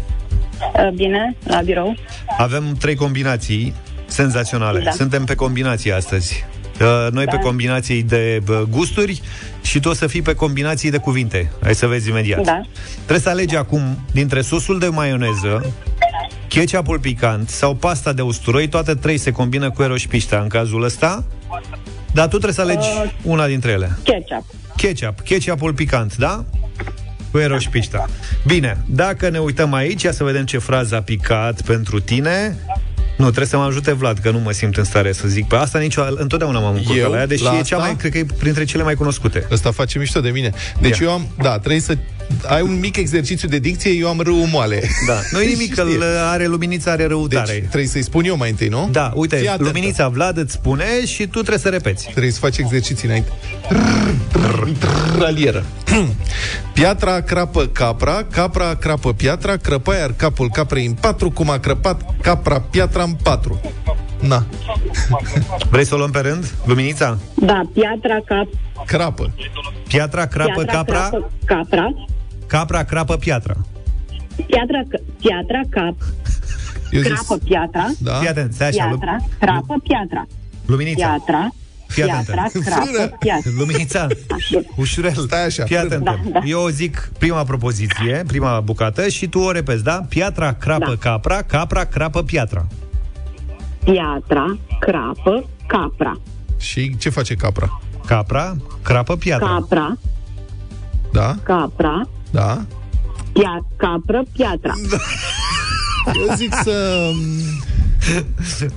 [0.74, 1.96] Uh, Bine, la birou.
[2.38, 3.74] Avem trei combinații
[4.06, 4.80] senzaționale.
[4.80, 4.90] Da.
[4.90, 6.44] Suntem pe combinații astăzi.
[6.80, 7.30] Uh, Noi Da.
[7.30, 9.20] pe combinații de bă, gusturi
[9.62, 11.50] și tu o să fii pe combinații de cuvinte.
[11.62, 12.44] Hai să vezi imediat.
[12.44, 12.60] Da.
[12.94, 13.82] Trebuie să alegi acum
[14.12, 15.74] dintre sosul de maioneză,
[16.48, 21.24] ketchupul picant sau pasta de usturoi, toate trei se combină cu eroșpiștea în cazul ăsta.
[22.12, 23.10] Dar tu trebuie să alegi Uh.
[23.22, 23.98] una dintre ele.
[24.04, 24.44] Ketchup.
[24.76, 26.44] Ketchup, ketchupul picant, da?
[27.30, 28.06] Cu eroșpișta.
[28.46, 32.56] Bine, dacă ne uităm aici, ia să vedem ce frază a picat pentru tine.
[33.18, 35.56] Nu, trebuie să mă ajute Vlad, că nu mă simt în stare să zic pe
[35.56, 35.78] asta.
[35.78, 37.10] Nicio, întotdeauna m-am încurcat Eu?
[37.10, 37.76] la ea, deși La e cea asta?
[37.76, 39.46] mai, cred că e printre cele mai cunoscute.
[39.50, 40.52] Ăsta face mișto de mine.
[40.80, 41.06] Deci Ia.
[41.06, 41.96] eu am, da, trebuie să
[42.46, 44.82] ai un mic exercițiu de dicție, eu am râul moale.
[45.06, 45.20] Da.
[45.32, 45.94] Nu e nimic, că Știe.
[45.96, 47.52] îl are luminița, are Deci răutare.
[47.52, 48.88] trebuie să-i spun eu mai întâi, nu?
[48.92, 49.64] Da, uite, Fii atentă.
[49.72, 52.08] luminița Vlad îți spune și tu trebuie să repeți.
[52.10, 53.28] Trebuie să faci exerciții înainte.
[55.18, 55.64] Ralieră.
[56.72, 62.00] Piatra crapă capra, capra crapă piatra, crăpaia ar capul caprei în patru, cum a crăpat
[62.22, 63.60] capra piatra în patru.
[64.20, 64.44] Na,
[65.70, 66.54] Vrei să o luăm pe rând?
[66.64, 67.18] Luminița?
[67.34, 68.46] Da, piatra cap...
[68.86, 69.30] crapă.
[69.88, 71.94] Piatra, crapă, piatra, capra, Crapă, capra.
[72.46, 73.56] capra, crapă, piatra.
[74.46, 75.94] Piatra, c- piatra, cap.
[76.90, 77.86] Eu zis, Crapă, piatra.
[77.98, 78.12] da?
[78.14, 78.84] Fii atent, stai așa.
[78.86, 80.26] Piatra, Lu- crapă, piatra.
[80.66, 81.06] Luminița.
[81.06, 81.48] Piatra,
[81.88, 82.32] Fii atentă.
[82.32, 82.96] piatra, Frână.
[82.96, 83.50] crapă, piatra.
[83.58, 84.06] Luminița,
[84.76, 85.12] ușurel.
[85.14, 85.98] Stai așa, Fii atentă.
[86.24, 86.40] Da, da.
[86.44, 90.00] Eu zic prima propoziție, prima bucată și tu o repeți, da?
[90.08, 91.10] Piatra, crapă, Da.
[91.10, 92.66] capra, capra, crapă, piatra.
[93.92, 96.20] Piatra, crapă, capra.
[96.58, 97.80] Și ce face capra?
[98.06, 99.46] Capra, crapă, piatra.
[99.46, 99.96] Capra,
[101.12, 101.34] Da?
[101.42, 102.64] capra, Da?
[103.32, 104.72] pia, capră, piatra.
[106.28, 107.08] Eu zic să...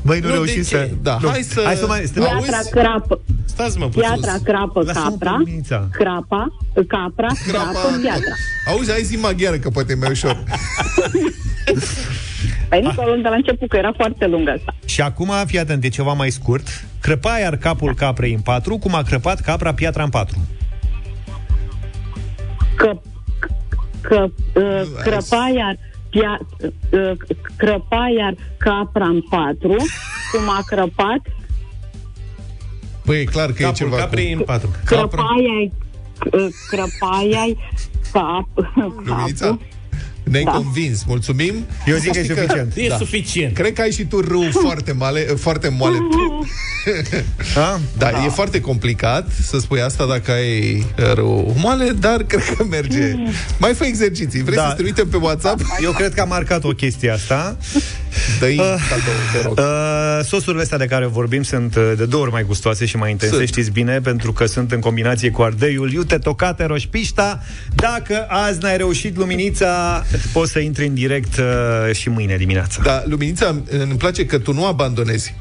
[0.02, 0.76] Băi, nu, Nu, reușim de să...
[0.78, 0.94] ce?
[1.02, 1.28] Da, nu.
[1.30, 2.04] hai să- Hai să mai...
[2.06, 2.70] Stai, Piatra, Auzi?
[2.70, 4.02] crapă, Stați mă puțin.
[4.02, 5.88] piatra, crapă, Lasă-mă pe capra, luminița.
[5.92, 6.48] crapa,
[6.88, 8.34] capra, crapă, piatra.
[8.68, 10.44] Auzi, hai zi maghiară, că poate e mai ușor.
[12.72, 14.76] Păi nu, o luăm de la început, că era foarte lungă asta.
[14.86, 16.68] Și acum, fii atent, e ceva mai scurt.
[17.02, 20.38] Crăpa iar capul caprei în patru, cum a crăpat capra piatra în patru.
[22.76, 23.00] Că,
[24.02, 25.78] că uh, crăpa iar
[26.10, 26.40] pia,
[26.92, 27.12] uh,
[27.56, 29.76] crăpa iar capra în patru,
[30.32, 31.22] cum a crăpat
[33.06, 34.70] Păi e clar că Capul e ceva caprei în patru.
[34.86, 35.72] Crăpaia,
[36.70, 37.46] crăpaia,
[38.12, 38.48] cap,
[39.04, 39.46] Luminița?
[39.46, 39.60] capul.
[40.32, 40.52] Ne-ai Da.
[40.52, 41.54] convins, mulțumim.
[41.86, 42.74] Eu zic că e Știi suficient.
[42.76, 43.54] E suficient.
[43.54, 45.98] Cred că ai și tu râu foarte male, foarte moale.
[47.56, 47.80] Da?
[47.98, 53.16] Da, e foarte complicat să spui asta dacă ai râu moale, dar cred că merge.
[53.58, 54.44] Mai fă exerciții.
[54.44, 54.62] Vrei Da.
[54.62, 54.68] da.
[54.68, 55.60] să-ți trimitem pe WhatsApp?
[55.84, 57.58] Eu cred că a marcat o chestie asta.
[58.40, 59.58] Dă-i cadou, te rog.
[59.58, 63.12] Uh, sosurile astea de care vorbim sunt uh, de două ori mai gustoase și mai
[63.12, 63.48] intense, Sunt.
[63.48, 67.44] știți bine, pentru că sunt în combinație cu ardeiul, iute, tocate, roșpișta.
[67.76, 72.82] Dacă azi n-ai reușit luminița, poți să intri în direct uh, și mâine dimineața.
[72.84, 75.36] Da, Luminița, îmi place că tu nu abandonezi.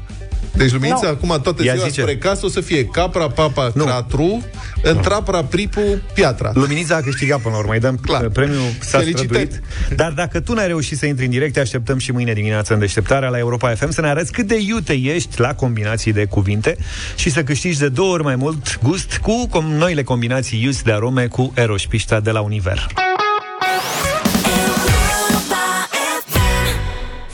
[0.55, 1.07] Deci Luminița, Nu.
[1.09, 2.01] acum toată Ia ziua zice.
[2.01, 3.83] spre casă o să fie capra, papa, Nu.
[3.83, 4.43] cratru,
[4.83, 5.81] întrapra, pripu,
[6.13, 6.51] piatra.
[6.53, 8.19] Luminița a câștigat până la urmă, îi dăm Clar.
[8.19, 8.31] Clar.
[8.31, 9.27] premiul, s-a Felicitări.
[9.51, 9.61] străduit.
[9.95, 12.79] Dar dacă tu n-ai reușit să intri în direct, te așteptăm și mâine dimineața în
[12.79, 16.77] deșteptarea la Europa FM să ne arăți cât de iute ești la combinații de cuvinte
[17.15, 20.91] și să câștigi de două ori mai mult gust cu com- noile combinații iuți de
[20.91, 22.87] arome cu eroșpișta de la Univer.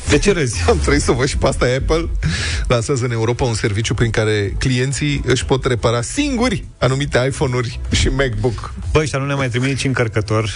[0.09, 0.63] De ce râzi?
[0.69, 2.09] Am trăit să văd și pe asta Apple
[2.67, 8.07] lansează în Europa un serviciu prin care clienții își pot repara singuri anumite iPhone-uri și
[8.07, 8.73] MacBook.
[8.91, 10.49] Băi, ăștia nu ne mai trimit nici încărcător.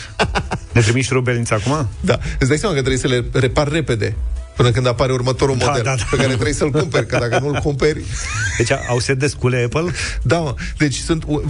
[0.72, 1.88] Ne trimiți și rubelnița acum?
[2.00, 4.16] Da, îți dai seama că trebuie să le repar repede
[4.62, 6.04] până când apare următorul Da, model da, da.
[6.10, 8.04] pe care trebuie să-l cumperi, că dacă nu-l cumperi...
[8.58, 9.92] Deci au set de scule Apple?
[10.22, 10.56] Da, mă.
[10.78, 11.42] Deci sunt, uh,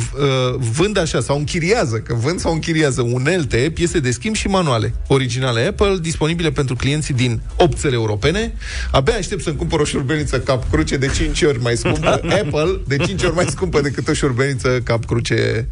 [0.58, 5.66] vând așa, sau închiriază, că vând sau închiriază unelte, piese de schimb și manuale originale
[5.68, 8.54] Apple, disponibile pentru clienții din 8 țări europene.
[8.92, 12.10] Abia aștept să-mi cumpăr o șurbeniță cap cruce de 5 ori mai scumpă.
[12.44, 15.68] Apple, de 5 ori mai scumpă decât o șurbeniță cap cruce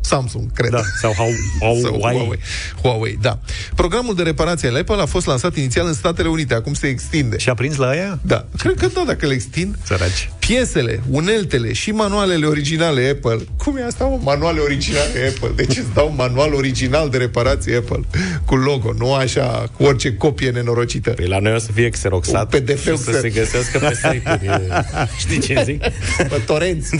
[0.00, 0.70] Samsung, cred.
[0.70, 1.30] Da, sau Hau-
[1.60, 1.80] Huawei.
[1.82, 2.38] Sau Huawei.
[2.82, 3.38] Huawei, da.
[3.74, 7.38] Programul de reparație al Apple a fost lansat inițial în Statele Unite, acum se extinde.
[7.38, 8.18] Și a prins la aia?
[8.22, 9.76] Da, cred că da, dacă le extind.
[9.84, 10.30] Săraci.
[10.38, 13.44] Piesele, uneltele și manualele originale Apple.
[13.56, 14.18] Cum e asta, mă?
[14.22, 15.50] Manuale originale Apple.
[15.56, 18.00] Deci îți dau manual original de reparație Apple.
[18.44, 21.10] Cu logo, nu așa, cu orice copie nenorocită.
[21.10, 24.44] Păi la noi o să fie xeroxat Un PDF și să se găsească pe site-uri.
[24.46, 24.68] E-
[25.22, 25.80] Știi ce zic?
[26.16, 26.96] Pe torenți.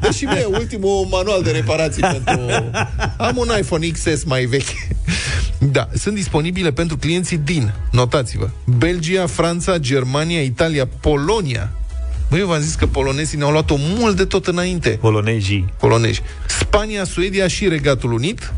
[0.00, 2.70] Dă și mie ultimul manual de reparații pentru...
[3.28, 4.88] Am un iPhone XS mai vechi.
[5.58, 8.48] Da, sunt disponibile pentru clienții din, notați-vă,
[8.78, 11.72] Belgia, Franța, Germania, Italia, Polonia.
[12.30, 14.88] Băi, eu v-am zis că polonezii ne-au luat-o mult de tot înainte.
[14.88, 15.64] Polonezii.
[15.78, 16.22] Polonezi.
[16.46, 18.52] Spania, Suedia și Regatul Unit.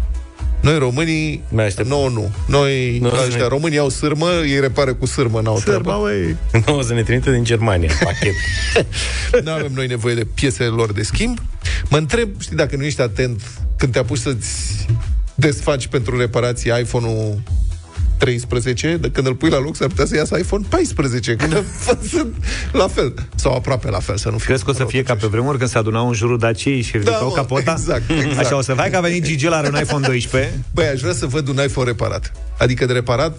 [0.60, 1.88] Noi românii, Mai aștept.
[1.88, 2.30] nouă nu.
[2.46, 5.98] Noi, Nu, ăștia, ne- românii au sârmă, ei repară cu sârmă, n-au treabă.
[6.00, 6.36] băi.
[6.66, 8.34] Nu, o să ne trimite din Germania pachet.
[9.44, 11.38] Nu avem noi nevoie de piesele lor de schimb.
[11.90, 13.42] Mă întreb, știi, dacă nu ești atent
[13.76, 14.86] când te apuci să-ți
[15.34, 17.42] desfaci pentru reparații iPhone-ul
[18.18, 21.62] 13, de când îl pui la loc, s-ar putea să iasă iPhone 14, că
[22.10, 22.34] sunt
[22.72, 23.14] la fel.
[23.34, 24.46] Sau aproape la fel, să nu fie.
[24.46, 26.96] Crezi că o să fie ca pe vremuri când se adunau în jurul Daciei și
[26.96, 27.70] ridicau mă, capota?
[27.70, 28.38] exact, exact.
[28.38, 30.64] Așa o să vai că a venit Gigi la are un iPhone 12.
[30.74, 32.32] Băi, aș vrea să văd un iPhone reparat.
[32.58, 33.38] Adică de reparat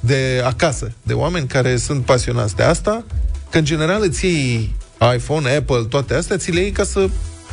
[0.00, 3.04] de acasă, de oameni care sunt pasionați de asta,
[3.50, 4.74] că în general îți iei
[5.14, 7.08] iPhone, Apple, toate astea, ți le iei ca să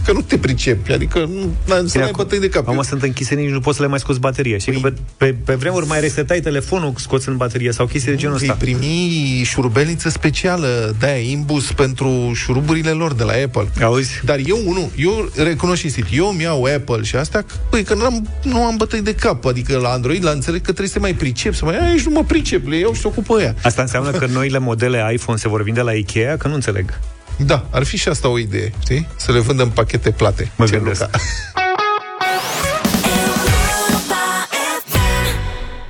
[0.05, 2.67] că nu te pricepi, adică nu, na, să n-ai bătăi de cap.
[2.67, 4.57] Acum sunt închise, nici nu poți să le mai scoți baterie.
[4.57, 8.37] Și că pe, pe, pe vremuri mai resetai telefonul scoțând baterie sau chestii de genul
[8.39, 8.57] Îi ăsta.
[8.59, 13.83] primi șurubelniță specială de aia, imbus pentru șuruburile lor de la Apple.
[13.83, 14.21] Auzi?
[14.25, 17.83] Dar eu, unul, eu recunosc și sit, eu îmi iau Apple și astea, că, băi,
[17.83, 19.45] că n-am, nu am bătăi de cap.
[19.45, 22.23] Adică la Android, la înțeleg că trebuie să mai pricep, să mai, aici nu mă
[22.23, 23.55] pricep, le iau și se ocupă ea.
[23.63, 26.37] Asta înseamnă că noile modele iPhone se vor vinde la Ikea?
[26.37, 26.99] Că nu înțeleg.
[27.37, 29.07] Da, ar fi și asta o idee, știi?
[29.15, 30.51] Să le vândă în pachete plate.
[30.55, 31.05] Mă Ce gândesc.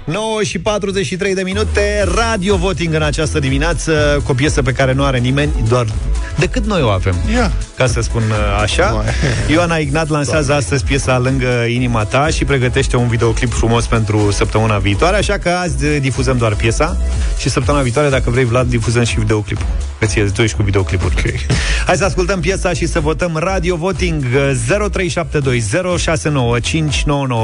[0.06, 4.94] 9 și 43 de minute Radio voting în această dimineață Cu o piesă pe care
[4.94, 5.86] nu are nimeni Doar
[6.40, 7.52] decât noi o avem Ia.
[7.78, 9.04] Ca să spun uh, așa.
[9.52, 14.78] Ioana Ignat lansează astăzi piesa Lângă inima ta Și pregătește un videoclip frumos Pentru săptămâna
[14.78, 16.98] viitoare Așa că azi uh, difuzăm doar piesa
[17.38, 19.66] Și săptămâna viitoare, dacă vrei Vlad, difuzăm și videoclipul.
[20.00, 21.46] Că ție tu ești cu videoclipul okay.
[21.86, 24.52] Hai să ascultăm piesa și să votăm Radio Voting uh,
[24.90, 24.94] 0372069599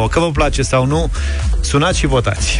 [0.09, 1.11] Că vă place sau nu
[1.61, 2.50] Sunați și votați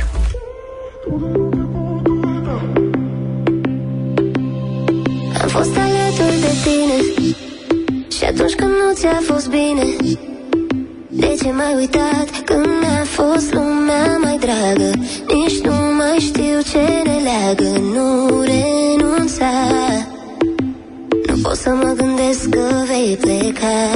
[5.42, 7.28] Am fost alături de tine
[8.18, 9.84] Și atunci când nu ți-a fost bine
[11.10, 14.92] De ce m-ai uitat când mi-a fost lumea mai dragă?
[15.34, 19.52] Nici nu mai știu ce ne leagă Nu renunța.
[21.28, 23.90] Nu pot să mă gândesc că vei pleca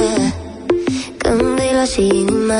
[1.16, 2.54] Când vei lua și inima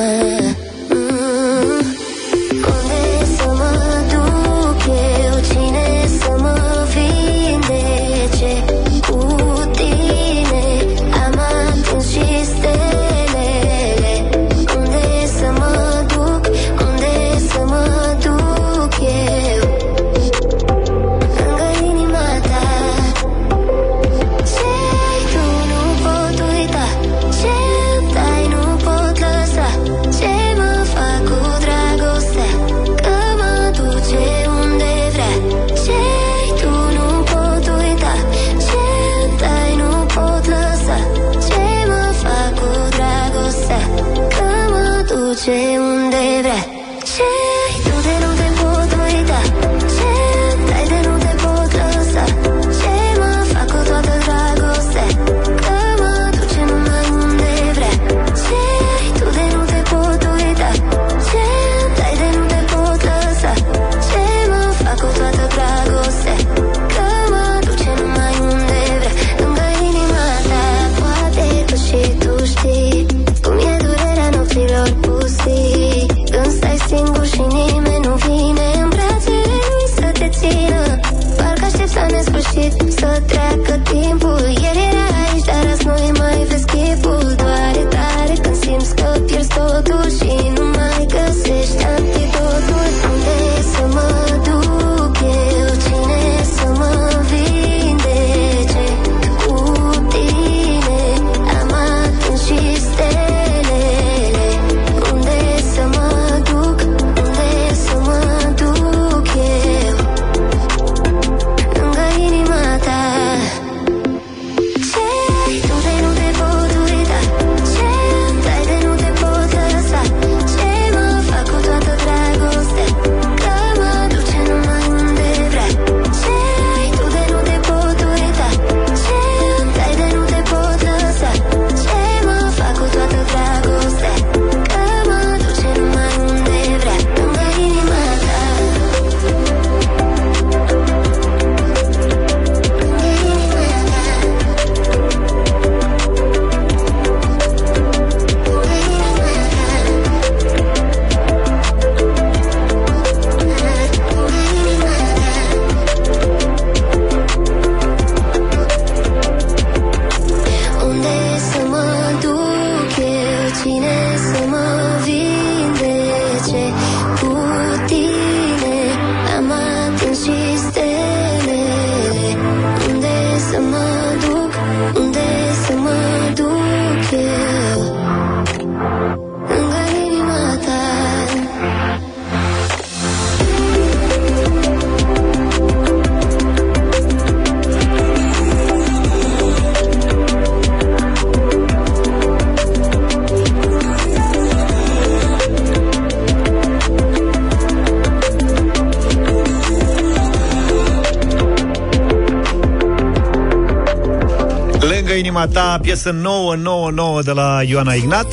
[205.86, 208.26] piesă nouă, nouă, nouă de la Ioana Ignat.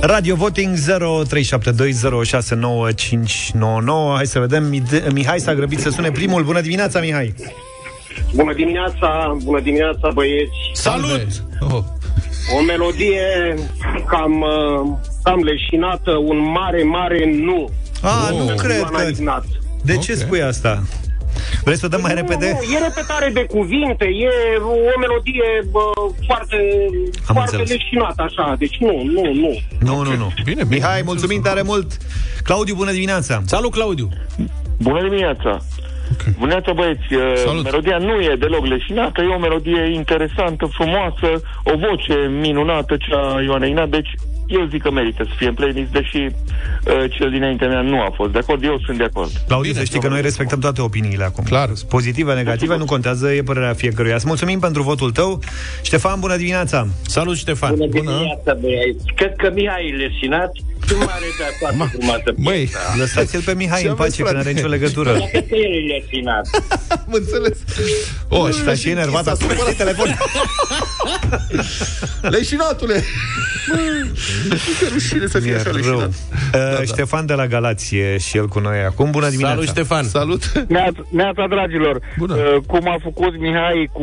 [0.00, 0.80] Radio Voting 0372069599.
[4.14, 6.42] Hai să vedem, Mide- Mihai s-a grăbit să sune primul.
[6.42, 7.34] Bună dimineața, Mihai!
[8.34, 10.50] Bună dimineața, bună dimineața băieți.
[10.72, 11.26] Salut!
[11.60, 11.82] Oh.
[12.58, 13.54] O melodie
[14.06, 17.68] cam, uh, cam leșinată, un mare, mare nu.
[18.02, 18.38] A, Oh.
[18.38, 19.08] nu cred Ioana că...
[19.08, 19.44] Ignat.
[19.82, 20.18] De ce Ok.
[20.18, 20.82] spui asta?
[21.64, 22.48] Vrei să o dăm mai Nu, repede?
[22.52, 24.56] Nu, e repetare de cuvinte, e
[24.94, 25.84] o melodie bă,
[26.30, 26.56] foarte,
[27.26, 27.68] Am foarte înțeles.
[27.82, 29.52] leșinată așa, deci nu, nu, nu.
[29.80, 30.28] Nu, nu, nu.
[30.44, 30.76] Bine, bine.
[30.76, 31.90] Mihai, mulțumim tare mult!
[32.42, 33.42] Claudiu, bună dimineața!
[33.44, 34.08] Salut, Claudiu!
[34.78, 35.50] Bună dimineața!
[36.24, 37.14] Bună dimineața, băieți!
[37.14, 37.64] Uh, Salut.
[37.64, 41.30] Melodia nu e deloc leșinată, e o melodie interesantă, frumoasă,
[41.64, 44.10] o voce minunată, cea a Ioana Ignat, deci
[44.48, 48.10] eu zic că merită să fie în playlist, deși uh, cel dinaintea mea nu a
[48.14, 49.30] fost de acord, eu sunt de acord.
[49.46, 51.44] Claudiu, să știi că noi respectăm toate opiniile acum.
[51.44, 51.70] Clar.
[51.88, 54.14] Pozitive, negative, nu contează, e părerea fiecăruia.
[54.14, 55.40] Îți mulțumim pentru votul tău.
[55.82, 56.86] Ștefan, bună dimineața!
[57.02, 57.74] Salut, Ștefan!
[57.74, 59.04] Bună dimineața, băieți.
[59.14, 59.96] Cred că Mihai e
[60.88, 62.94] leșinat și mare de foarte frumoasă Măi, piesa.
[62.98, 64.54] Lăsați-l pe Mihai Ce în pace, aveți, că nu are frate?
[64.56, 65.10] nicio legătură.
[65.30, 66.44] Cred că el e leșinat.
[67.06, 67.58] am înțeles.
[68.28, 70.18] Oh, Stai și enervat, a supărat telefon.
[72.36, 73.02] Leșinatule!
[74.80, 75.74] Ce rușine să fie Mi-e așa rău.
[75.74, 76.08] leșinat.
[76.54, 79.10] Uh, Ștefan de la Galație și el cu noi acum.
[79.10, 79.54] Bună dimineața!
[79.54, 80.04] Salut, Ștefan!
[80.04, 80.52] Salut!
[80.68, 82.34] Neața, neața dragilor, Bună.
[82.34, 84.02] Uh, cum a făcut Mihai cu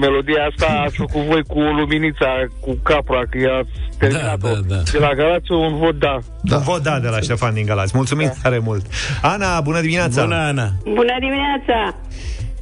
[0.00, 4.48] melodia asta, ați făcut voi cu luminița, cu capra, că i-ați terminat-o.
[4.48, 4.82] Da, da, da.
[4.92, 6.18] De la Galați un vot da.
[6.40, 6.56] Da.
[6.56, 7.92] Un vot da de la Ștefan din Galați.
[7.94, 8.86] Mulțumim tare mult.
[9.22, 10.22] Ana, bună dimineața!
[10.22, 10.72] Bună, Ana!
[10.84, 11.96] Bună dimineața!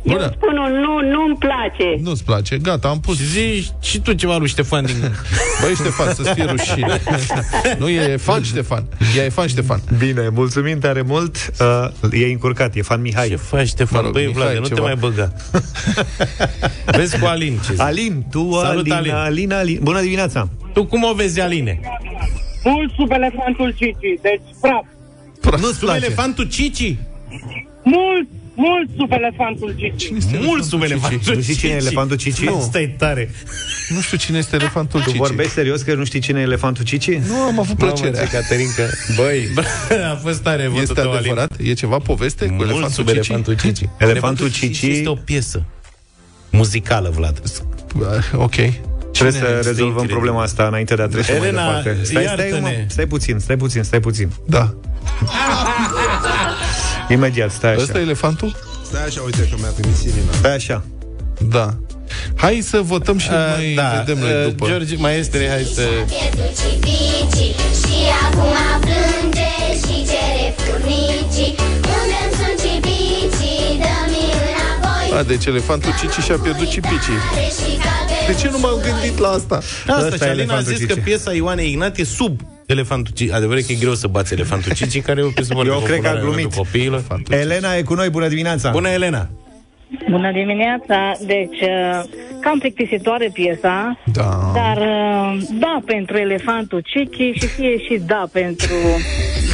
[0.03, 0.33] Eu Bună.
[0.37, 1.97] spun un nu, nu-mi place.
[2.03, 2.59] Nu-ți place?
[2.59, 3.17] Gata, am pus.
[3.17, 4.95] Și zici și tu ceva lui Ștefan din...
[5.63, 7.01] Băi, Ștefan, să-ți fie rușine.
[7.79, 8.85] nu e fan Ștefan.
[9.17, 9.81] Ea e fan Ștefan.
[9.99, 11.37] Bine, mulțumim tare mult.
[12.03, 13.29] Uh, e încurcat, e fan Mihai.
[13.29, 13.99] Ce faci, Ștefan?
[14.01, 14.87] Mă rog, Băi, Mihai, Vlad, nu te ceva.
[14.87, 15.33] mai băga.
[16.97, 17.81] Vezi cu Alin ce zic.
[17.81, 19.13] Alin, tu, Salut, Alin, Alin.
[19.13, 19.79] Alin, Alin.
[19.83, 20.49] Bună dimineața!
[20.73, 21.81] Tu cum o vezi, Aline?
[22.65, 24.85] Mult sub elefantul Cici, deci praf.
[25.61, 26.05] Nu-ți Sub place?
[26.05, 26.97] elefantul Cici?
[27.85, 30.11] Mult, mult sub elefantul Cici.
[30.41, 32.39] Mult sub elefantul Nu știi cine e elefantul Cici?
[32.45, 32.57] Nu.
[32.57, 33.31] Asta e tare.
[33.89, 35.19] Nu știu cine este elefantul Tu Cici.
[35.19, 37.11] vorbești serios că nu știi cine e elefantul Cici?
[37.15, 38.27] Nu am avut plăcerea.
[38.27, 38.83] Caterinca.
[39.17, 39.49] Băi,
[40.13, 41.19] A fost tare votul Este tău, Alin.
[41.19, 41.53] adevărat?
[41.63, 43.15] E ceva poveste cu Mult elefantul sub Cici?
[43.17, 43.89] elefantul Cici.
[43.99, 45.65] Elefantul Cici- este o piesă
[46.51, 47.43] muzicală, Vlad.
[48.35, 48.45] Uh,
[49.13, 49.19] Ok.
[49.19, 50.11] trebuie Cine să este rezolvăm inteligent?
[50.11, 52.05] problema asta înainte de a trece Elena, mai departe.
[52.05, 52.61] Stai, stai, iartă-ne.
[52.61, 54.31] mă, stai puțin, stai puțin, stai puțin.
[54.47, 54.75] Da.
[57.15, 58.01] Imediat, stai Ăsta e așa.
[58.01, 58.57] elefantul?
[58.85, 60.33] Stai așa, uite că mi-a trimis Irina.
[60.33, 60.85] Stai așa.
[61.49, 61.75] Da.
[62.37, 64.67] Hai să votăm și mai Uh, da, vedem noi uh, după.
[64.67, 65.83] George, maestre, hai să...
[67.83, 67.97] Și
[68.27, 68.53] acum
[75.19, 77.19] A, deci elefantul Cici și-a pierdut cipicii.
[78.27, 79.57] De ce nu m-am gândit la asta?
[79.57, 81.03] Asta, Ăsta și e Alina a elefantul zis că Cici.
[81.03, 83.31] piesa Ioanei Ignat e sub elefantul Cici.
[83.33, 86.01] Adevărat că e greu să bați elefantul Cici, care e o piesă foarte Eu cred
[86.01, 86.55] că a populară în glumit.
[86.55, 87.05] rândul copiilor.
[87.29, 88.71] Elena e cu noi, bună dimineața!
[88.71, 89.29] Bună, Elena!
[90.11, 91.13] Bună dimineața!
[91.27, 92.05] Deci, uh,
[92.41, 94.51] cam plictisitoare piesa, Da.
[94.55, 98.75] dar uh, da pentru elefantul Cici și fie și da pentru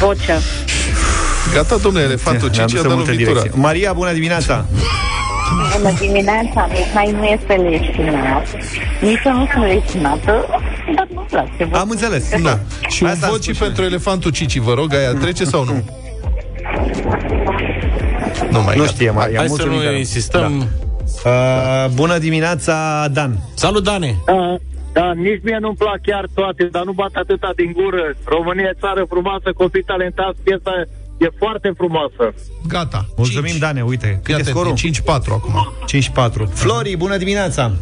[0.00, 0.38] vocea.
[1.54, 3.38] Gata, domnule, elefantul Ne-am Cici dus a în dat multe lovitura.
[3.40, 3.60] direcții.
[3.60, 4.66] Maria, bună dimineața!
[5.76, 6.68] Bună dimineața!
[6.72, 8.46] Mihai nu este leșinat,
[9.00, 10.46] nici eu nu sunt leșinată,
[10.94, 11.68] dar nu-mi place.
[11.72, 12.42] Am înțeles.
[12.42, 12.58] Da.
[12.88, 15.64] Și un Asta am vot și spus pentru elefantul Cici, vă rog, aia trece sau
[15.64, 15.84] nu?
[18.50, 18.92] Nu mai Nu gata.
[18.94, 19.36] știe, Maria.
[19.38, 19.98] Hai să mulțumim nu tare.
[19.98, 20.68] insistăm.
[21.24, 21.30] Da.
[21.30, 23.38] Uh, bună dimineața, Dan.
[23.54, 24.14] Salut, Dane!
[24.26, 24.56] Da,
[24.92, 28.14] da, nici mie nu-mi plac chiar toate, dar nu bat atâta din gură.
[28.24, 30.72] România e țară frumoasă, copii talentați, piesa
[31.18, 32.34] e foarte frumoasă.
[32.68, 33.06] Gata.
[33.16, 33.60] Mulțumim, Cinci.
[33.60, 33.82] Dane.
[33.82, 34.72] Uite, cât Ia e atent, scorul?
[34.72, 35.72] e 5-4 acum.
[35.86, 36.48] 5-4.
[36.52, 37.72] Flori, bună dimineața!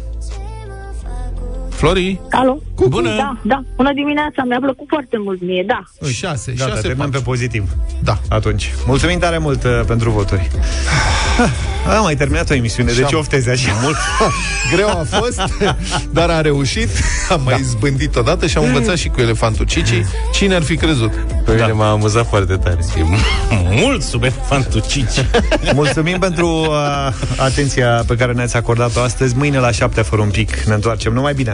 [1.77, 2.19] Flori?
[2.31, 2.61] Alo?
[2.87, 3.15] Bună!
[3.17, 3.63] Da, da.
[3.75, 5.83] Bună dimineața, mi-a plăcut foarte mult mie, da.
[6.09, 7.63] 6, Gata, 6, terminăm pe pozitiv.
[8.03, 8.17] Da.
[8.29, 8.73] Atunci.
[8.85, 10.47] Mulțumim tare mult uh, pentru voturi.
[11.97, 13.95] Am mai terminat o emisiune, de ce Și-am- oftezi așa mult?
[14.73, 15.41] Greu a fost,
[16.11, 16.89] dar a reușit.
[17.29, 20.05] Am mai zbândit odată și am învățat și cu elefantul Cici.
[20.33, 21.11] Cine ar fi crezut?
[21.45, 22.77] Pe mine m-a amuzat foarte tare.
[22.97, 23.03] E
[23.81, 25.25] mult sub elefantul Cici.
[25.73, 29.35] Mulțumim pentru uh, atenția pe care ne-ați acordat-o astăzi.
[29.37, 31.13] Mâine la 7 fără un pic ne întoarcem.
[31.13, 31.53] Numai bine!